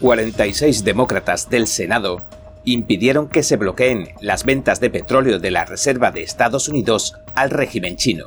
46 0.00 0.84
demócratas 0.84 1.48
del 1.48 1.66
Senado 1.66 2.20
impidieron 2.64 3.28
que 3.28 3.42
se 3.42 3.56
bloqueen 3.56 4.10
las 4.20 4.44
ventas 4.44 4.78
de 4.78 4.90
petróleo 4.90 5.38
de 5.38 5.50
la 5.50 5.64
Reserva 5.64 6.10
de 6.10 6.22
Estados 6.22 6.68
Unidos 6.68 7.14
al 7.34 7.48
régimen 7.48 7.96
chino. 7.96 8.26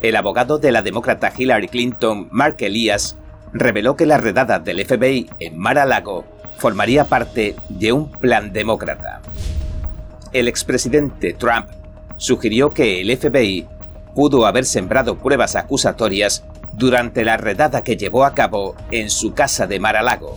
El 0.00 0.16
abogado 0.16 0.58
de 0.58 0.72
la 0.72 0.80
demócrata 0.80 1.32
Hillary 1.36 1.68
Clinton, 1.68 2.28
Mark 2.30 2.56
Elias, 2.60 3.16
reveló 3.52 3.94
que 3.96 4.06
la 4.06 4.16
redada 4.16 4.58
del 4.58 4.84
FBI 4.84 5.28
en 5.38 5.58
Mar-a-Lago 5.58 6.24
formaría 6.56 7.04
parte 7.04 7.56
de 7.68 7.92
un 7.92 8.10
plan 8.10 8.52
demócrata. 8.52 9.20
El 10.32 10.48
expresidente 10.48 11.34
Trump 11.34 11.66
sugirió 12.16 12.70
que 12.70 13.02
el 13.02 13.14
FBI 13.16 13.66
pudo 14.14 14.46
haber 14.46 14.64
sembrado 14.64 15.18
pruebas 15.18 15.56
acusatorias 15.56 16.44
durante 16.76 17.24
la 17.24 17.36
redada 17.36 17.84
que 17.84 17.96
llevó 17.96 18.24
a 18.24 18.34
cabo 18.34 18.74
en 18.90 19.10
su 19.10 19.34
casa 19.34 19.66
de 19.66 19.80
Mar-a-Lago. 19.80 20.36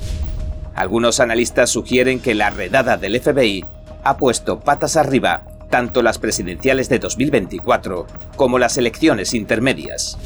Algunos 0.76 1.20
analistas 1.20 1.70
sugieren 1.70 2.20
que 2.20 2.36
la 2.36 2.50
redada 2.50 2.98
del 2.98 3.20
FBI 3.20 3.66
ha 4.04 4.18
puesto 4.18 4.60
patas 4.60 4.96
arriba 4.96 5.44
tanto 5.70 6.02
las 6.02 6.20
presidenciales 6.20 6.90
de 6.90 7.00
2024 7.00 8.08
como 8.36 8.60
las 8.60 8.78
elecciones 8.78 9.34
intermedias. 9.34 10.18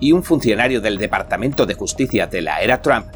Y 0.00 0.12
un 0.12 0.22
funcionario 0.22 0.80
del 0.80 0.98
Departamento 0.98 1.64
de 1.64 1.74
Justicia 1.74 2.26
de 2.26 2.42
la 2.42 2.60
era 2.60 2.82
Trump, 2.82 3.06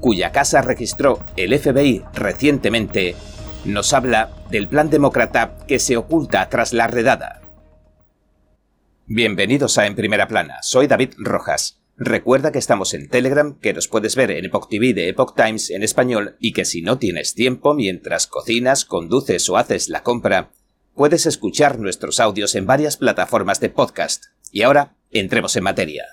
cuya 0.00 0.32
casa 0.32 0.62
registró 0.62 1.18
el 1.36 1.58
FBI 1.58 2.04
recientemente, 2.14 3.16
nos 3.64 3.92
habla 3.92 4.30
del 4.48 4.68
plan 4.68 4.88
demócrata 4.88 5.52
que 5.66 5.78
se 5.78 5.96
oculta 5.96 6.48
tras 6.48 6.72
la 6.72 6.86
redada. 6.86 7.39
Bienvenidos 9.12 9.76
a 9.76 9.86
En 9.86 9.96
Primera 9.96 10.28
Plana, 10.28 10.58
soy 10.62 10.86
David 10.86 11.14
Rojas. 11.18 11.80
Recuerda 11.96 12.52
que 12.52 12.60
estamos 12.60 12.94
en 12.94 13.08
Telegram, 13.08 13.58
que 13.58 13.72
nos 13.72 13.88
puedes 13.88 14.14
ver 14.14 14.30
en 14.30 14.44
Epoch 14.44 14.68
TV 14.68 14.94
de 14.94 15.08
Epoch 15.08 15.34
Times 15.34 15.70
en 15.70 15.82
español 15.82 16.36
y 16.38 16.52
que 16.52 16.64
si 16.64 16.80
no 16.80 16.96
tienes 16.96 17.34
tiempo 17.34 17.74
mientras 17.74 18.28
cocinas, 18.28 18.84
conduces 18.84 19.48
o 19.48 19.56
haces 19.56 19.88
la 19.88 20.04
compra, 20.04 20.52
puedes 20.94 21.26
escuchar 21.26 21.80
nuestros 21.80 22.20
audios 22.20 22.54
en 22.54 22.66
varias 22.66 22.98
plataformas 22.98 23.58
de 23.58 23.70
podcast. 23.70 24.26
Y 24.52 24.62
ahora, 24.62 24.94
entremos 25.10 25.56
en 25.56 25.64
materia. 25.64 26.04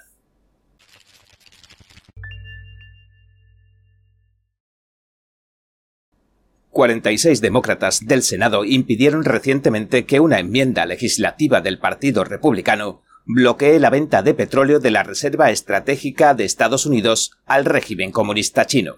...46 6.78 7.40
demócratas 7.40 8.06
del 8.06 8.22
Senado 8.22 8.64
impidieron 8.64 9.24
recientemente 9.24 10.06
que 10.06 10.20
una 10.20 10.38
enmienda 10.38 10.86
legislativa 10.86 11.60
del 11.60 11.80
Partido 11.80 12.24
Republicano 12.24 13.02
bloquee 13.26 13.80
la 13.80 13.90
venta 13.90 14.22
de 14.22 14.36
petróleo 14.36 14.80
de 14.80 14.92
la 14.92 15.02
Reserva 15.02 15.50
Estratégica 15.50 16.36
de 16.36 16.46
Estados 16.46 16.86
Unidos 16.86 17.32
al 17.48 17.66
régimen 17.66 18.12
comunista 18.12 18.68
chino. 18.68 18.98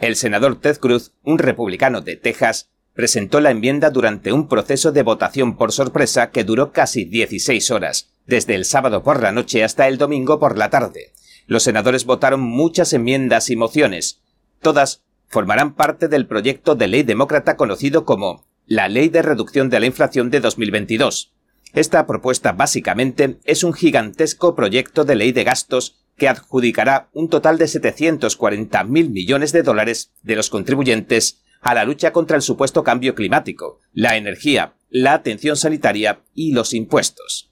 El 0.00 0.16
senador 0.16 0.60
Ted 0.60 0.78
Cruz, 0.78 1.12
un 1.22 1.38
republicano 1.38 2.00
de 2.00 2.16
Texas, 2.16 2.68
presentó 2.94 3.40
la 3.40 3.52
enmienda 3.52 3.90
durante 3.90 4.32
un 4.32 4.48
proceso 4.48 4.90
de 4.90 5.04
votación 5.04 5.56
por 5.56 5.70
sorpresa 5.70 6.32
que 6.32 6.42
duró 6.42 6.72
casi 6.72 7.04
16 7.04 7.70
horas, 7.70 8.10
desde 8.26 8.56
el 8.56 8.64
sábado 8.64 9.04
por 9.04 9.22
la 9.22 9.30
noche 9.30 9.62
hasta 9.62 9.86
el 9.86 9.98
domingo 9.98 10.40
por 10.40 10.58
la 10.58 10.68
tarde. 10.68 11.12
Los 11.46 11.62
senadores 11.62 12.06
votaron 12.06 12.40
muchas 12.40 12.92
enmiendas 12.92 13.50
y 13.50 13.54
mociones. 13.54 14.20
Todas 14.60 15.04
formarán 15.32 15.74
parte 15.74 16.08
del 16.08 16.26
proyecto 16.26 16.74
de 16.74 16.86
ley 16.86 17.02
demócrata 17.02 17.56
conocido 17.56 18.04
como 18.04 18.44
la 18.66 18.88
Ley 18.88 19.08
de 19.08 19.22
Reducción 19.22 19.70
de 19.70 19.80
la 19.80 19.86
Inflación 19.86 20.30
de 20.30 20.40
2022. 20.40 21.32
Esta 21.72 22.06
propuesta 22.06 22.52
básicamente 22.52 23.38
es 23.44 23.64
un 23.64 23.72
gigantesco 23.72 24.54
proyecto 24.54 25.04
de 25.04 25.14
ley 25.16 25.32
de 25.32 25.44
gastos 25.44 26.04
que 26.18 26.28
adjudicará 26.28 27.08
un 27.14 27.30
total 27.30 27.56
de 27.56 27.64
740.000 27.64 28.86
millones 29.08 29.52
de 29.52 29.62
dólares 29.62 30.12
de 30.22 30.36
los 30.36 30.50
contribuyentes 30.50 31.40
a 31.62 31.72
la 31.72 31.84
lucha 31.84 32.12
contra 32.12 32.36
el 32.36 32.42
supuesto 32.42 32.84
cambio 32.84 33.14
climático, 33.14 33.80
la 33.94 34.18
energía, 34.18 34.74
la 34.90 35.14
atención 35.14 35.56
sanitaria 35.56 36.20
y 36.34 36.52
los 36.52 36.74
impuestos. 36.74 37.50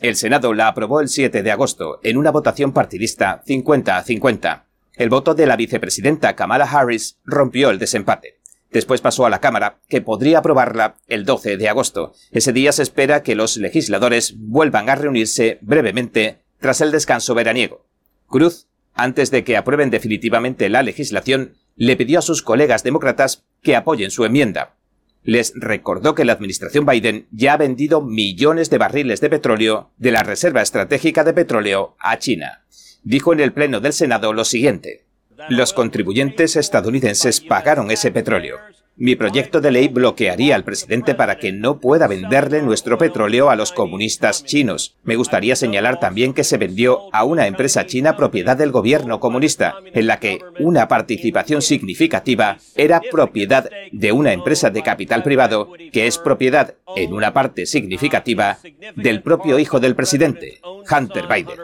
El 0.00 0.16
Senado 0.16 0.54
la 0.54 0.68
aprobó 0.68 1.00
el 1.00 1.08
7 1.08 1.42
de 1.42 1.50
agosto 1.50 2.00
en 2.02 2.16
una 2.16 2.30
votación 2.30 2.72
partidista 2.72 3.42
50 3.44 3.98
a 3.98 4.02
50. 4.02 4.71
El 4.94 5.08
voto 5.08 5.34
de 5.34 5.46
la 5.46 5.56
vicepresidenta 5.56 6.36
Kamala 6.36 6.64
Harris 6.64 7.18
rompió 7.24 7.70
el 7.70 7.78
desempate. 7.78 8.40
Después 8.70 9.00
pasó 9.00 9.26
a 9.26 9.30
la 9.30 9.40
Cámara, 9.40 9.80
que 9.88 10.00
podría 10.00 10.38
aprobarla 10.38 10.96
el 11.06 11.24
12 11.24 11.56
de 11.56 11.68
agosto. 11.68 12.12
Ese 12.30 12.52
día 12.52 12.72
se 12.72 12.82
espera 12.82 13.22
que 13.22 13.34
los 13.34 13.56
legisladores 13.56 14.34
vuelvan 14.38 14.88
a 14.88 14.94
reunirse 14.94 15.58
brevemente 15.60 16.42
tras 16.58 16.80
el 16.80 16.90
descanso 16.90 17.34
veraniego. 17.34 17.86
Cruz, 18.26 18.68
antes 18.94 19.30
de 19.30 19.44
que 19.44 19.56
aprueben 19.56 19.90
definitivamente 19.90 20.68
la 20.68 20.82
legislación, 20.82 21.54
le 21.76 21.96
pidió 21.96 22.18
a 22.18 22.22
sus 22.22 22.42
colegas 22.42 22.82
demócratas 22.82 23.44
que 23.62 23.76
apoyen 23.76 24.10
su 24.10 24.24
enmienda. 24.24 24.76
Les 25.22 25.52
recordó 25.54 26.14
que 26.14 26.24
la 26.24 26.32
administración 26.32 26.84
Biden 26.84 27.28
ya 27.30 27.54
ha 27.54 27.56
vendido 27.56 28.02
millones 28.02 28.70
de 28.70 28.78
barriles 28.78 29.20
de 29.20 29.30
petróleo 29.30 29.90
de 29.96 30.10
la 30.10 30.22
Reserva 30.22 30.62
Estratégica 30.62 31.24
de 31.24 31.32
Petróleo 31.32 31.96
a 31.98 32.18
China. 32.18 32.64
Dijo 33.04 33.32
en 33.32 33.40
el 33.40 33.52
Pleno 33.52 33.80
del 33.80 33.92
Senado 33.92 34.32
lo 34.32 34.44
siguiente. 34.44 35.04
Los 35.48 35.72
contribuyentes 35.72 36.54
estadounidenses 36.56 37.40
pagaron 37.40 37.90
ese 37.90 38.12
petróleo. 38.12 38.58
Mi 38.94 39.16
proyecto 39.16 39.60
de 39.60 39.70
ley 39.72 39.88
bloquearía 39.88 40.54
al 40.54 40.64
presidente 40.64 41.14
para 41.14 41.38
que 41.38 41.50
no 41.50 41.80
pueda 41.80 42.06
venderle 42.06 42.62
nuestro 42.62 42.98
petróleo 42.98 43.48
a 43.48 43.56
los 43.56 43.72
comunistas 43.72 44.44
chinos. 44.44 44.96
Me 45.02 45.16
gustaría 45.16 45.56
señalar 45.56 45.98
también 45.98 46.34
que 46.34 46.44
se 46.44 46.58
vendió 46.58 47.08
a 47.12 47.24
una 47.24 47.46
empresa 47.46 47.86
china 47.86 48.16
propiedad 48.16 48.56
del 48.56 48.70
gobierno 48.70 49.18
comunista, 49.18 49.74
en 49.94 50.06
la 50.06 50.20
que 50.20 50.40
una 50.60 50.88
participación 50.88 51.62
significativa 51.62 52.58
era 52.76 53.00
propiedad 53.00 53.68
de 53.90 54.12
una 54.12 54.32
empresa 54.32 54.68
de 54.70 54.82
capital 54.82 55.22
privado, 55.22 55.72
que 55.90 56.06
es 56.06 56.18
propiedad, 56.18 56.74
en 56.94 57.14
una 57.14 57.32
parte 57.32 57.64
significativa, 57.66 58.58
del 58.94 59.22
propio 59.22 59.58
hijo 59.58 59.80
del 59.80 59.96
presidente, 59.96 60.60
Hunter 60.62 61.26
Biden. 61.26 61.58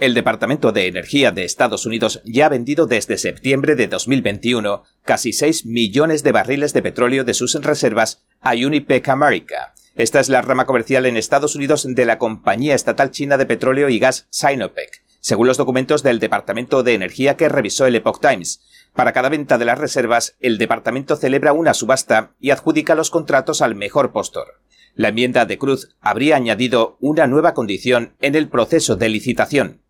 El 0.00 0.14
Departamento 0.14 0.72
de 0.72 0.86
Energía 0.86 1.30
de 1.30 1.44
Estados 1.44 1.84
Unidos 1.84 2.22
ya 2.24 2.46
ha 2.46 2.48
vendido 2.48 2.86
desde 2.86 3.18
septiembre 3.18 3.76
de 3.76 3.86
2021 3.86 4.82
casi 5.04 5.34
6 5.34 5.66
millones 5.66 6.22
de 6.22 6.32
barriles 6.32 6.72
de 6.72 6.80
petróleo 6.80 7.22
de 7.22 7.34
sus 7.34 7.52
reservas 7.56 8.24
a 8.40 8.52
Unipec 8.54 9.06
America. 9.10 9.74
Esta 9.96 10.18
es 10.20 10.30
la 10.30 10.40
rama 10.40 10.64
comercial 10.64 11.04
en 11.04 11.18
Estados 11.18 11.54
Unidos 11.54 11.86
de 11.86 12.06
la 12.06 12.16
compañía 12.16 12.74
estatal 12.74 13.10
china 13.10 13.36
de 13.36 13.44
petróleo 13.44 13.90
y 13.90 13.98
gas 13.98 14.26
Sinopec, 14.30 15.02
según 15.20 15.46
los 15.46 15.58
documentos 15.58 16.02
del 16.02 16.18
Departamento 16.18 16.82
de 16.82 16.94
Energía 16.94 17.36
que 17.36 17.50
revisó 17.50 17.84
el 17.84 17.94
Epoch 17.94 18.22
Times. 18.22 18.62
Para 18.94 19.12
cada 19.12 19.28
venta 19.28 19.58
de 19.58 19.66
las 19.66 19.78
reservas, 19.78 20.34
el 20.40 20.56
departamento 20.56 21.16
celebra 21.16 21.52
una 21.52 21.74
subasta 21.74 22.32
y 22.40 22.52
adjudica 22.52 22.94
los 22.94 23.10
contratos 23.10 23.60
al 23.60 23.74
mejor 23.74 24.12
postor. 24.12 24.62
La 24.94 25.08
enmienda 25.08 25.44
de 25.44 25.58
Cruz 25.58 25.94
habría 26.00 26.36
añadido 26.36 26.96
una 27.00 27.26
nueva 27.26 27.52
condición 27.52 28.14
en 28.22 28.34
el 28.34 28.48
proceso 28.48 28.96
de 28.96 29.10
licitación. 29.10 29.82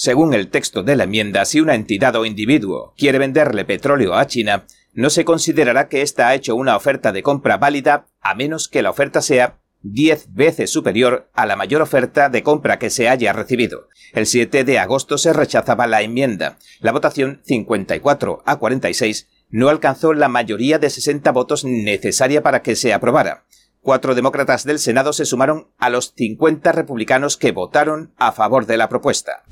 Según 0.00 0.32
el 0.32 0.48
texto 0.48 0.84
de 0.84 0.94
la 0.94 1.04
enmienda, 1.04 1.44
si 1.44 1.60
una 1.60 1.74
entidad 1.74 2.14
o 2.14 2.24
individuo 2.24 2.94
quiere 2.96 3.18
venderle 3.18 3.64
petróleo 3.64 4.14
a 4.14 4.28
China, 4.28 4.64
no 4.92 5.10
se 5.10 5.24
considerará 5.24 5.88
que 5.88 6.02
ésta 6.02 6.28
ha 6.28 6.36
hecho 6.36 6.54
una 6.54 6.76
oferta 6.76 7.10
de 7.10 7.24
compra 7.24 7.56
válida 7.56 8.06
a 8.20 8.36
menos 8.36 8.68
que 8.68 8.80
la 8.80 8.90
oferta 8.90 9.22
sea 9.22 9.58
10 9.82 10.34
veces 10.34 10.70
superior 10.70 11.28
a 11.34 11.46
la 11.46 11.56
mayor 11.56 11.82
oferta 11.82 12.28
de 12.28 12.44
compra 12.44 12.78
que 12.78 12.90
se 12.90 13.08
haya 13.08 13.32
recibido. 13.32 13.88
El 14.12 14.26
7 14.26 14.62
de 14.62 14.78
agosto 14.78 15.18
se 15.18 15.32
rechazaba 15.32 15.88
la 15.88 16.00
enmienda. 16.02 16.58
La 16.78 16.92
votación 16.92 17.40
54 17.44 18.44
a 18.46 18.56
46 18.56 19.26
no 19.50 19.68
alcanzó 19.68 20.12
la 20.12 20.28
mayoría 20.28 20.78
de 20.78 20.90
60 20.90 21.32
votos 21.32 21.64
necesaria 21.64 22.40
para 22.44 22.62
que 22.62 22.76
se 22.76 22.94
aprobara. 22.94 23.46
Cuatro 23.80 24.14
demócratas 24.14 24.62
del 24.62 24.78
Senado 24.78 25.12
se 25.12 25.24
sumaron 25.24 25.72
a 25.76 25.90
los 25.90 26.14
50 26.16 26.70
republicanos 26.70 27.36
que 27.36 27.50
votaron 27.50 28.12
a 28.16 28.30
favor 28.30 28.66
de 28.66 28.76
la 28.76 28.88
propuesta. 28.88 29.42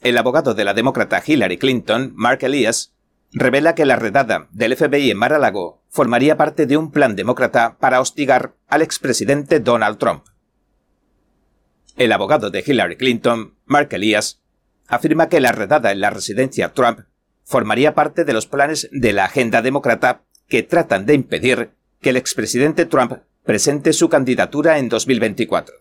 El 0.00 0.16
abogado 0.16 0.54
de 0.54 0.64
la 0.64 0.74
demócrata 0.74 1.22
Hillary 1.26 1.58
Clinton, 1.58 2.12
Mark 2.14 2.38
Elias, 2.42 2.94
revela 3.32 3.74
que 3.74 3.84
la 3.84 3.96
redada 3.96 4.48
del 4.52 4.76
FBI 4.76 5.10
en 5.10 5.18
Mar-a-Lago 5.18 5.82
formaría 5.88 6.36
parte 6.36 6.66
de 6.66 6.76
un 6.76 6.92
plan 6.92 7.16
demócrata 7.16 7.78
para 7.78 8.00
hostigar 8.00 8.54
al 8.68 8.82
expresidente 8.82 9.58
Donald 9.58 9.98
Trump. 9.98 10.24
El 11.96 12.12
abogado 12.12 12.50
de 12.50 12.62
Hillary 12.64 12.96
Clinton, 12.96 13.54
Mark 13.66 13.88
Elias, 13.90 14.40
afirma 14.86 15.28
que 15.28 15.40
la 15.40 15.50
redada 15.50 15.90
en 15.90 16.00
la 16.00 16.10
residencia 16.10 16.72
Trump 16.74 17.00
formaría 17.42 17.94
parte 17.94 18.24
de 18.24 18.32
los 18.32 18.46
planes 18.46 18.88
de 18.92 19.12
la 19.12 19.24
agenda 19.24 19.62
demócrata 19.62 20.22
que 20.46 20.62
tratan 20.62 21.06
de 21.06 21.14
impedir 21.14 21.70
que 22.00 22.10
el 22.10 22.16
expresidente 22.16 22.86
Trump 22.86 23.14
presente 23.44 23.92
su 23.92 24.08
candidatura 24.08 24.78
en 24.78 24.88
2024. 24.88 25.74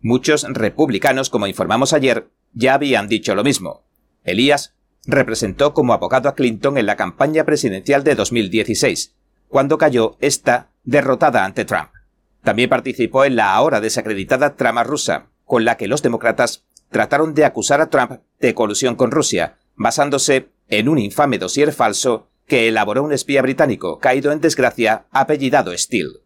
Muchos 0.00 0.44
republicanos, 0.44 1.30
como 1.30 1.48
informamos 1.48 1.92
ayer, 1.92 2.28
ya 2.52 2.74
habían 2.74 3.08
dicho 3.08 3.34
lo 3.34 3.44
mismo. 3.44 3.84
Elías 4.24 4.74
representó 5.06 5.74
como 5.74 5.92
abogado 5.92 6.28
a 6.28 6.34
Clinton 6.34 6.78
en 6.78 6.86
la 6.86 6.96
campaña 6.96 7.44
presidencial 7.44 8.04
de 8.04 8.14
2016, 8.14 9.14
cuando 9.48 9.78
cayó 9.78 10.16
esta 10.20 10.70
derrotada 10.84 11.44
ante 11.44 11.64
Trump. 11.64 11.90
También 12.42 12.70
participó 12.70 13.24
en 13.24 13.36
la 13.36 13.54
ahora 13.54 13.80
desacreditada 13.80 14.56
trama 14.56 14.84
rusa, 14.84 15.26
con 15.44 15.64
la 15.64 15.76
que 15.76 15.88
los 15.88 16.02
demócratas 16.02 16.64
trataron 16.90 17.34
de 17.34 17.44
acusar 17.44 17.80
a 17.80 17.90
Trump 17.90 18.20
de 18.38 18.54
colusión 18.54 18.96
con 18.96 19.10
Rusia, 19.10 19.58
basándose 19.76 20.50
en 20.68 20.88
un 20.88 20.98
infame 20.98 21.38
dossier 21.38 21.72
falso 21.72 22.28
que 22.46 22.68
elaboró 22.68 23.02
un 23.02 23.12
espía 23.12 23.42
británico 23.42 23.98
caído 23.98 24.32
en 24.32 24.40
desgracia 24.40 25.06
apellidado 25.10 25.76
Steele. 25.76 26.20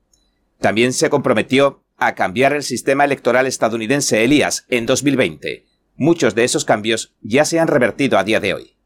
También 0.59 0.93
se 0.93 1.11
comprometió 1.11 1.85
a 1.97 2.15
cambiar 2.15 2.53
el 2.53 2.62
sistema 2.62 3.05
electoral 3.05 3.47
estadounidense 3.47 4.25
Elías 4.25 4.65
en 4.69 4.87
2020. 4.87 5.67
Muchos 5.96 6.35
de 6.35 6.44
esos 6.44 6.64
cambios 6.64 7.14
ya 7.23 7.44
se 7.44 7.61
han 7.61 7.69
revertido 7.69 8.19
a 8.19 8.25
día 8.25 8.41
de 8.41 8.55
hoy. 8.55 8.76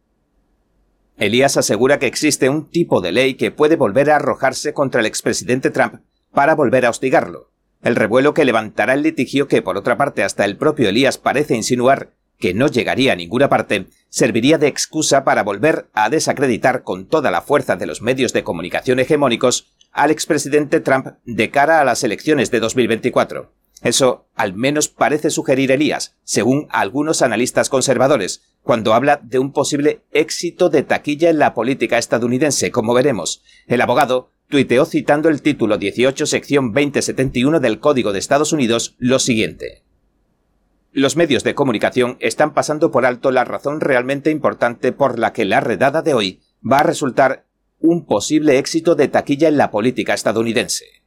Elías 1.16 1.56
asegura 1.56 1.98
que 1.98 2.06
existe 2.06 2.48
un 2.48 2.68
tipo 2.68 3.00
de 3.00 3.12
ley 3.12 3.34
que 3.34 3.50
puede 3.50 3.76
volver 3.76 4.10
a 4.10 4.16
arrojarse 4.16 4.72
contra 4.74 5.00
el 5.00 5.06
expresidente 5.06 5.70
Trump 5.70 6.02
para 6.32 6.54
volver 6.54 6.84
a 6.84 6.90
hostigarlo. 6.90 7.50
El 7.82 7.96
revuelo 7.96 8.34
que 8.34 8.44
levantará 8.44 8.94
el 8.94 9.02
litigio 9.02 9.48
que, 9.48 9.62
por 9.62 9.76
otra 9.76 9.96
parte, 9.96 10.22
hasta 10.22 10.44
el 10.44 10.56
propio 10.56 10.88
Elías 10.88 11.16
parece 11.16 11.56
insinuar 11.56 12.12
que 12.38 12.54
no 12.54 12.68
llegaría 12.68 13.12
a 13.12 13.16
ninguna 13.16 13.48
parte, 13.48 13.86
serviría 14.10 14.58
de 14.58 14.68
excusa 14.68 15.24
para 15.24 15.42
volver 15.42 15.88
a 15.92 16.08
desacreditar 16.08 16.82
con 16.82 17.06
toda 17.06 17.30
la 17.30 17.42
fuerza 17.42 17.76
de 17.76 17.86
los 17.86 18.00
medios 18.00 18.32
de 18.32 18.44
comunicación 18.44 19.00
hegemónicos 19.00 19.72
al 19.90 20.10
expresidente 20.10 20.80
Trump 20.80 21.08
de 21.24 21.50
cara 21.50 21.80
a 21.80 21.84
las 21.84 22.04
elecciones 22.04 22.50
de 22.50 22.60
2024. 22.60 23.52
Eso 23.82 24.26
al 24.34 24.54
menos 24.54 24.88
parece 24.88 25.30
sugerir 25.30 25.70
Elías, 25.70 26.16
según 26.24 26.66
algunos 26.70 27.22
analistas 27.22 27.68
conservadores, 27.68 28.42
cuando 28.62 28.92
habla 28.92 29.20
de 29.22 29.38
un 29.38 29.52
posible 29.52 30.02
éxito 30.12 30.68
de 30.68 30.82
taquilla 30.82 31.30
en 31.30 31.38
la 31.38 31.54
política 31.54 31.98
estadounidense, 31.98 32.70
como 32.70 32.94
veremos. 32.94 33.42
El 33.66 33.80
abogado 33.80 34.30
tuiteó 34.48 34.84
citando 34.84 35.28
el 35.28 35.42
título 35.42 35.78
18 35.78 36.26
sección 36.26 36.72
2071 36.72 37.60
del 37.60 37.80
Código 37.80 38.12
de 38.12 38.18
Estados 38.18 38.52
Unidos 38.52 38.96
lo 38.98 39.18
siguiente. 39.18 39.84
Los 40.90 41.16
medios 41.16 41.44
de 41.44 41.54
comunicación 41.54 42.16
están 42.18 42.54
pasando 42.54 42.90
por 42.90 43.04
alto 43.06 43.30
la 43.30 43.44
razón 43.44 43.80
realmente 43.80 44.30
importante 44.30 44.90
por 44.90 45.18
la 45.18 45.32
que 45.32 45.44
la 45.44 45.60
redada 45.60 46.02
de 46.02 46.14
hoy 46.14 46.40
va 46.60 46.78
a 46.78 46.82
resultar 46.82 47.46
un 47.78 48.06
posible 48.06 48.58
éxito 48.58 48.94
de 48.96 49.08
taquilla 49.08 49.48
en 49.48 49.58
la 49.58 49.70
política 49.70 50.14
estadounidense. 50.14 50.97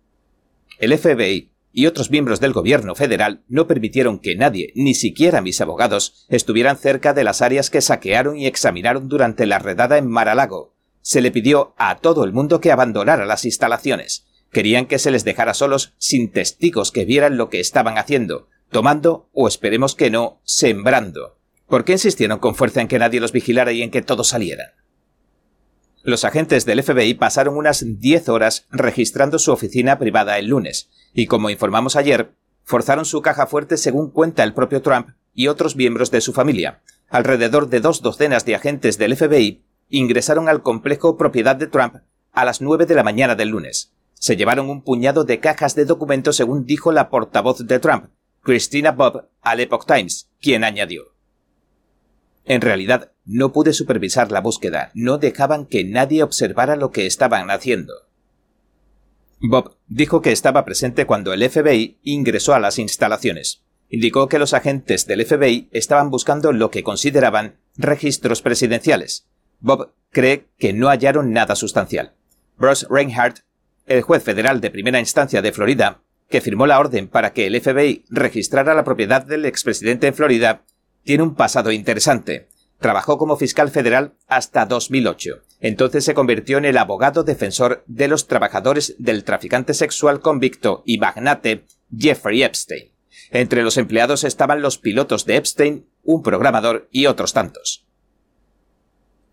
El 0.80 0.98
FBI 0.98 1.52
y 1.78 1.86
otros 1.86 2.10
miembros 2.10 2.40
del 2.40 2.54
gobierno 2.54 2.96
federal 2.96 3.44
no 3.48 3.68
permitieron 3.68 4.18
que 4.18 4.36
nadie, 4.36 4.72
ni 4.74 4.96
siquiera 4.96 5.42
mis 5.42 5.62
abogados, 5.62 6.26
estuvieran 6.28 6.76
cerca 6.76 7.14
de 7.14 7.24
las 7.24 7.44
áreas 7.44 7.70
que 7.70 7.82
saquearon 7.82 8.36
y 8.36 8.48
examinaron 8.48 9.08
durante 9.08 9.46
la 9.46 9.60
redada 9.60 10.00
en 10.00 10.08
Mar-a-Lago. 10.08 10.74
Se 11.02 11.22
le 11.22 11.30
pidió 11.30 11.76
a 11.78 11.98
todo 11.98 12.24
el 12.24 12.34
mundo 12.34 12.62
que 12.62 12.72
abandonara 12.72 13.28
las 13.28 13.46
instalaciones. 13.46 14.26
Querían 14.52 14.88
que 14.88 14.98
se 14.98 15.12
les 15.12 15.24
dejara 15.24 15.54
solos 15.54 15.94
sin 16.00 16.32
testigos 16.32 16.92
que 16.92 17.06
vieran 17.06 17.38
lo 17.38 17.52
que 17.52 17.60
estaban 17.60 18.00
haciendo, 18.00 18.48
tomando, 18.72 19.30
o 19.32 19.48
esperemos 19.48 19.94
que 19.94 20.10
no, 20.10 20.42
sembrando. 20.46 21.38
¿Por 21.68 21.86
qué 21.86 21.92
insistieron 21.92 22.40
con 22.40 22.56
fuerza 22.56 22.82
en 22.82 22.88
que 22.88 22.98
nadie 22.98 23.20
los 23.20 23.34
vigilara 23.34 23.72
y 23.72 23.84
en 23.84 23.92
que 23.92 24.02
todos 24.02 24.30
salieran? 24.30 24.72
Los 26.08 26.24
agentes 26.24 26.66
del 26.66 26.82
FBI 26.82 27.16
pasaron 27.16 27.58
unas 27.58 27.84
10 27.86 28.30
horas 28.30 28.66
registrando 28.72 29.40
su 29.40 29.52
oficina 29.52 30.00
privada 30.00 30.40
el 30.40 30.48
lunes, 30.48 30.90
y 31.14 31.26
como 31.26 31.50
informamos 31.50 31.98
ayer, 31.98 32.32
forzaron 32.64 33.04
su 33.04 33.22
caja 33.22 33.46
fuerte 33.46 33.76
según 33.76 34.12
cuenta 34.12 34.46
el 34.46 34.54
propio 34.54 34.82
Trump 34.82 35.10
y 35.34 35.50
otros 35.50 35.76
miembros 35.76 36.10
de 36.10 36.22
su 36.22 36.32
familia. 36.32 36.82
Alrededor 37.10 37.68
de 37.68 37.82
dos 37.82 38.02
docenas 38.02 38.46
de 38.46 38.56
agentes 38.56 38.98
del 38.98 39.18
FBI 39.18 39.66
ingresaron 39.90 40.48
al 40.48 40.62
complejo 40.62 41.18
propiedad 41.18 41.58
de 41.58 41.68
Trump 41.68 41.96
a 42.32 42.46
las 42.46 42.62
nueve 42.62 42.86
de 42.86 42.96
la 42.96 43.04
mañana 43.04 43.36
del 43.36 43.50
lunes. 43.50 43.92
Se 44.14 44.38
llevaron 44.38 44.70
un 44.70 44.84
puñado 44.84 45.26
de 45.26 45.42
cajas 45.42 45.76
de 45.76 45.84
documentos 45.84 46.38
según 46.38 46.66
dijo 46.66 46.94
la 46.94 47.10
portavoz 47.10 47.68
de 47.68 47.80
Trump, 47.80 48.06
Christina 48.44 48.94
Bob, 48.94 49.28
al 49.42 49.60
Epoch 49.60 49.86
Times, 49.86 50.30
quien 50.40 50.64
añadió. 50.64 51.17
En 52.48 52.62
realidad, 52.62 53.12
no 53.26 53.52
pude 53.52 53.74
supervisar 53.74 54.32
la 54.32 54.40
búsqueda, 54.40 54.92
no 54.94 55.18
dejaban 55.18 55.66
que 55.66 55.84
nadie 55.84 56.24
observara 56.24 56.78
lo 56.78 56.92
que 56.92 57.06
estaban 57.06 57.52
haciendo. 57.52 57.94
Bob 59.40 59.76
dijo 59.88 60.22
que 60.22 60.32
estaba 60.32 60.64
presente 60.64 61.06
cuando 61.06 61.34
el 61.34 61.48
FBI 61.48 62.00
ingresó 62.04 62.54
a 62.54 62.60
las 62.60 62.80
instalaciones. 62.80 63.64
Indicó 63.90 64.30
que 64.30 64.40
los 64.40 64.54
agentes 64.54 65.06
del 65.06 65.26
FBI 65.26 65.70
estaban 65.72 66.10
buscando 66.10 66.54
lo 66.54 66.72
que 66.72 66.84
consideraban 66.84 67.58
registros 67.76 68.42
presidenciales. 68.42 69.28
Bob 69.60 69.94
cree 70.10 70.48
que 70.58 70.72
no 70.72 70.88
hallaron 70.88 71.34
nada 71.34 71.56
sustancial. 71.56 72.14
Bruce 72.58 72.88
Reinhardt, 72.90 73.40
el 73.86 74.02
juez 74.02 74.24
federal 74.24 74.62
de 74.62 74.72
primera 74.72 75.00
instancia 75.00 75.42
de 75.42 75.52
Florida, 75.52 76.02
que 76.30 76.42
firmó 76.42 76.66
la 76.66 76.80
orden 76.80 77.08
para 77.10 77.34
que 77.34 77.46
el 77.46 77.60
FBI 77.60 78.06
registrara 78.10 78.74
la 78.74 78.84
propiedad 78.84 79.26
del 79.26 79.46
expresidente 79.46 80.08
en 80.08 80.14
Florida, 80.14 80.64
tiene 81.08 81.24
un 81.24 81.36
pasado 81.36 81.72
interesante. 81.72 82.50
Trabajó 82.80 83.18
como 83.18 83.38
fiscal 83.38 83.72
federal 83.72 84.16
hasta 84.28 84.66
2008. 84.66 85.42
Entonces 85.62 86.04
se 86.04 86.14
convirtió 86.14 86.58
en 86.58 86.66
el 86.66 86.78
abogado 86.78 87.24
defensor 87.24 87.86
de 87.88 88.10
los 88.10 88.28
trabajadores 88.28 88.94
del 89.00 89.24
traficante 89.24 89.74
sexual 89.74 90.20
convicto 90.20 90.84
y 90.86 90.98
magnate 90.98 91.64
Jeffrey 91.98 92.44
Epstein. 92.44 92.92
Entre 93.32 93.64
los 93.64 93.78
empleados 93.78 94.26
estaban 94.26 94.62
los 94.62 94.80
pilotos 94.80 95.26
de 95.26 95.38
Epstein, 95.38 95.88
un 96.04 96.24
programador 96.24 96.90
y 96.92 97.06
otros 97.06 97.32
tantos. 97.32 97.88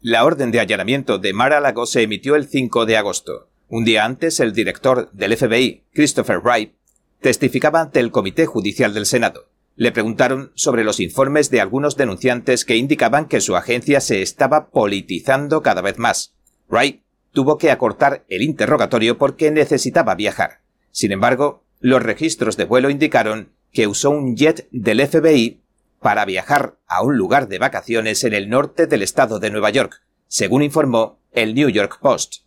La 0.01 0.25
orden 0.25 0.53
de 0.53 0.61
allanamiento 0.61 1.19
de 1.19 1.33
Mar-a-Lago 1.33 1.87
se 1.87 2.03
emitió 2.03 2.37
el 2.37 2.47
5 2.47 2.87
de 2.87 2.99
agosto. 2.99 3.49
Un 3.69 3.85
día 3.85 4.05
antes, 4.05 4.39
el 4.39 4.53
director 4.53 5.11
del 5.11 5.37
FBI, 5.37 5.83
Christopher 5.93 6.39
Wright, 6.39 6.73
testificaba 7.21 7.81
ante 7.81 7.99
el 7.99 8.13
Comité 8.13 8.47
Judicial 8.47 8.95
del 8.95 9.07
Senado. 9.07 9.49
Le 9.77 9.91
preguntaron 9.91 10.53
sobre 10.55 10.85
los 10.85 11.01
informes 11.01 11.51
de 11.51 11.61
algunos 11.61 11.97
denunciantes 11.97 12.65
que 12.65 12.77
indicaban 12.77 13.27
que 13.27 13.41
su 13.41 13.57
agencia 13.57 14.01
se 14.01 14.23
estaba 14.23 14.71
politizando 14.71 15.63
cada 15.63 15.83
vez 15.83 15.99
más. 15.99 16.35
Wright 16.69 17.03
tuvo 17.33 17.59
que 17.59 17.73
acortar 17.73 18.25
el 18.29 18.43
interrogatorio 18.43 19.19
porque 19.19 19.51
necesitaba 19.51 20.15
viajar. 20.15 20.61
Sin 20.93 21.11
embargo, 21.11 21.65
los 21.81 22.03
registros 22.03 22.57
de 22.57 22.65
vuelo 22.65 22.89
indicaron 22.89 23.53
que 23.73 23.89
usó 23.89 24.11
un 24.11 24.37
jet 24.37 24.69
del 24.71 25.05
FBI 25.05 25.61
para 26.01 26.25
viajar 26.25 26.79
a 26.87 27.03
un 27.03 27.17
lugar 27.17 27.49
de 27.49 27.59
vacaciones 27.59 28.23
en 28.23 28.33
el 28.33 28.49
norte 28.49 28.87
del 28.87 29.03
estado 29.03 29.41
de 29.41 29.51
Nueva 29.51 29.71
York, 29.71 30.03
según 30.29 30.63
informó 30.63 31.19
el 31.33 31.55
New 31.55 31.69
York 31.69 31.99
Post. 32.01 32.45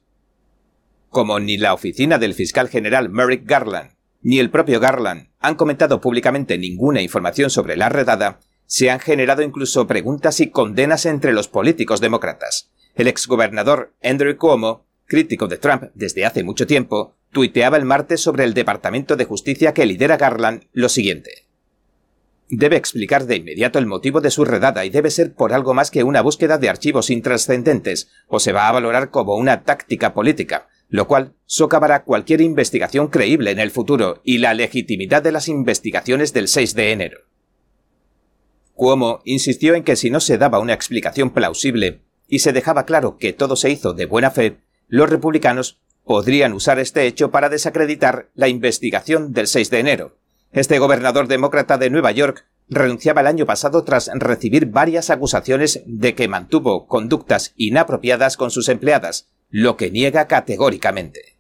Como 1.10 1.42
ni 1.42 1.58
la 1.58 1.74
oficina 1.74 2.18
del 2.20 2.34
fiscal 2.34 2.70
general 2.70 3.10
Merrick 3.10 3.46
Garland 3.46 3.97
ni 4.22 4.40
el 4.40 4.50
propio 4.50 4.80
Garland 4.80 5.30
han 5.40 5.56
comentado 5.56 6.02
públicamente 6.02 6.58
ninguna 6.58 7.02
información 7.02 7.50
sobre 7.50 7.78
la 7.78 7.90
redada, 7.90 8.40
se 8.66 8.92
han 8.92 9.00
generado 9.00 9.42
incluso 9.42 9.88
preguntas 9.88 10.40
y 10.40 10.50
condenas 10.50 11.06
entre 11.06 11.34
los 11.34 11.48
políticos 11.48 12.02
demócratas. 12.02 12.72
El 12.96 13.08
exgobernador 13.08 13.94
Andrew 14.04 14.36
Cuomo, 14.38 14.86
crítico 15.06 15.48
de 15.48 15.58
Trump 15.58 15.84
desde 15.94 16.26
hace 16.26 16.44
mucho 16.44 16.68
tiempo, 16.68 17.16
tuiteaba 17.32 17.78
el 17.78 17.86
martes 17.86 18.22
sobre 18.22 18.44
el 18.44 18.54
Departamento 18.54 19.16
de 19.16 19.26
Justicia 19.26 19.74
que 19.74 19.86
lidera 19.86 20.18
Garland 20.18 20.66
lo 20.74 20.90
siguiente. 20.90 21.48
Debe 22.50 22.78
explicar 22.78 23.26
de 23.26 23.36
inmediato 23.36 23.78
el 23.78 23.86
motivo 23.86 24.22
de 24.22 24.32
su 24.32 24.46
redada 24.46 24.86
y 24.86 24.90
debe 24.90 25.12
ser 25.12 25.34
por 25.34 25.54
algo 25.54 25.74
más 25.74 25.92
que 25.92 26.04
una 26.04 26.22
búsqueda 26.22 26.58
de 26.58 26.70
archivos 26.70 27.10
intrascendentes, 27.10 28.10
o 28.28 28.40
se 28.40 28.54
va 28.54 28.70
a 28.70 28.72
valorar 28.72 29.12
como 29.12 29.36
una 29.36 29.64
táctica 29.64 30.14
política, 30.14 30.68
lo 30.90 31.08
cual 31.08 31.34
socavará 31.46 32.04
cualquier 32.04 32.42
investigación 32.42 33.08
creíble 33.08 33.52
en 33.52 33.60
el 33.60 33.72
futuro 33.72 34.22
y 34.24 34.38
la 34.38 34.54
legitimidad 34.54 35.22
de 35.22 35.32
las 35.32 35.48
investigaciones 35.48 36.34
del 36.34 36.48
6 36.48 36.76
de 36.76 36.92
enero. 36.92 37.20
Cuomo 38.74 39.22
insistió 39.26 39.74
en 39.74 39.84
que 39.84 39.96
si 39.96 40.10
no 40.10 40.20
se 40.20 40.38
daba 40.38 40.60
una 40.60 40.74
explicación 40.74 41.32
plausible, 41.32 42.02
y 42.28 42.40
se 42.40 42.54
dejaba 42.54 42.86
claro 42.86 43.18
que 43.18 43.34
todo 43.34 43.56
se 43.56 43.70
hizo 43.70 43.94
de 43.94 44.06
buena 44.06 44.32
fe, 44.32 44.58
los 44.88 45.10
republicanos 45.10 45.80
podrían 46.06 46.54
usar 46.54 46.80
este 46.80 47.06
hecho 47.08 47.32
para 47.32 47.50
desacreditar 47.50 48.30
la 48.34 48.48
investigación 48.48 49.34
del 49.34 49.48
6 49.48 49.70
de 49.70 49.80
enero. 49.80 50.18
Este 50.52 50.80
gobernador 50.80 51.28
demócrata 51.28 51.78
de 51.78 51.90
Nueva 51.90 52.12
York 52.12 52.46
renunciaba 52.70 53.22
el 53.22 53.28
año 53.28 53.46
pasado 53.46 53.84
tras 53.84 54.10
recibir 54.14 54.68
varias 54.68 55.10
acusaciones 55.10 55.82
de 55.86 56.16
que 56.16 56.28
mantuvo 56.28 56.88
conductas 56.88 57.54
inapropiadas 57.58 58.38
con 58.38 58.52
sus 58.52 58.70
empleadas, 58.70 59.30
lo 59.50 59.78
que 59.78 59.92
niega 59.92 60.28
categóricamente. 60.28 61.38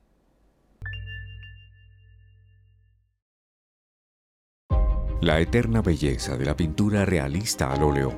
La 5.21 5.39
eterna 5.39 5.81
belleza 5.81 6.37
de 6.37 6.45
la 6.45 6.55
pintura 6.55 7.05
realista 7.05 7.71
al 7.71 7.83
óleo. 7.83 8.13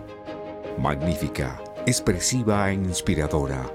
Magnífica, 0.77 1.63
expresiva 1.85 2.69
e 2.69 2.73
inspiradora. 2.73 3.71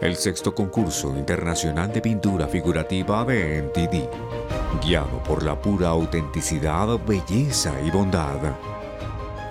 El 0.00 0.16
sexto 0.16 0.54
concurso 0.54 1.16
internacional 1.16 1.92
de 1.92 2.00
pintura 2.00 2.48
figurativa 2.48 3.24
de 3.24 3.62
NTD 3.62 4.34
guiado 4.80 5.22
por 5.22 5.42
la 5.42 5.60
pura 5.60 5.88
autenticidad, 5.88 6.98
belleza 7.06 7.72
y 7.82 7.90
bondad. 7.90 8.56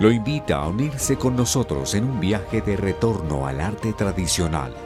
Lo 0.00 0.10
invita 0.10 0.56
a 0.56 0.68
unirse 0.68 1.16
con 1.16 1.36
nosotros 1.36 1.94
en 1.94 2.04
un 2.04 2.20
viaje 2.20 2.60
de 2.60 2.76
retorno 2.76 3.46
al 3.46 3.60
arte 3.60 3.92
tradicional. 3.92 4.83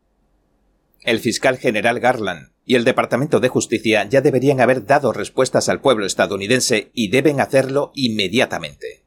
El 1.03 1.19
fiscal 1.19 1.57
general 1.57 2.00
Garland 2.00 2.51
y 2.65 2.75
el 2.75 2.86
Departamento 2.86 3.41
de 3.41 3.50
Justicia 3.50 4.07
ya 4.10 4.22
deberían 4.22 4.62
haber 4.62 4.86
dado 4.86 5.12
respuestas 5.12 5.67
al 5.67 5.81
pueblo 5.81 6.05
estadounidense 6.05 6.91
y 6.93 7.10
deben 7.10 7.41
hacerlo 7.41 7.91
inmediatamente. 7.93 9.03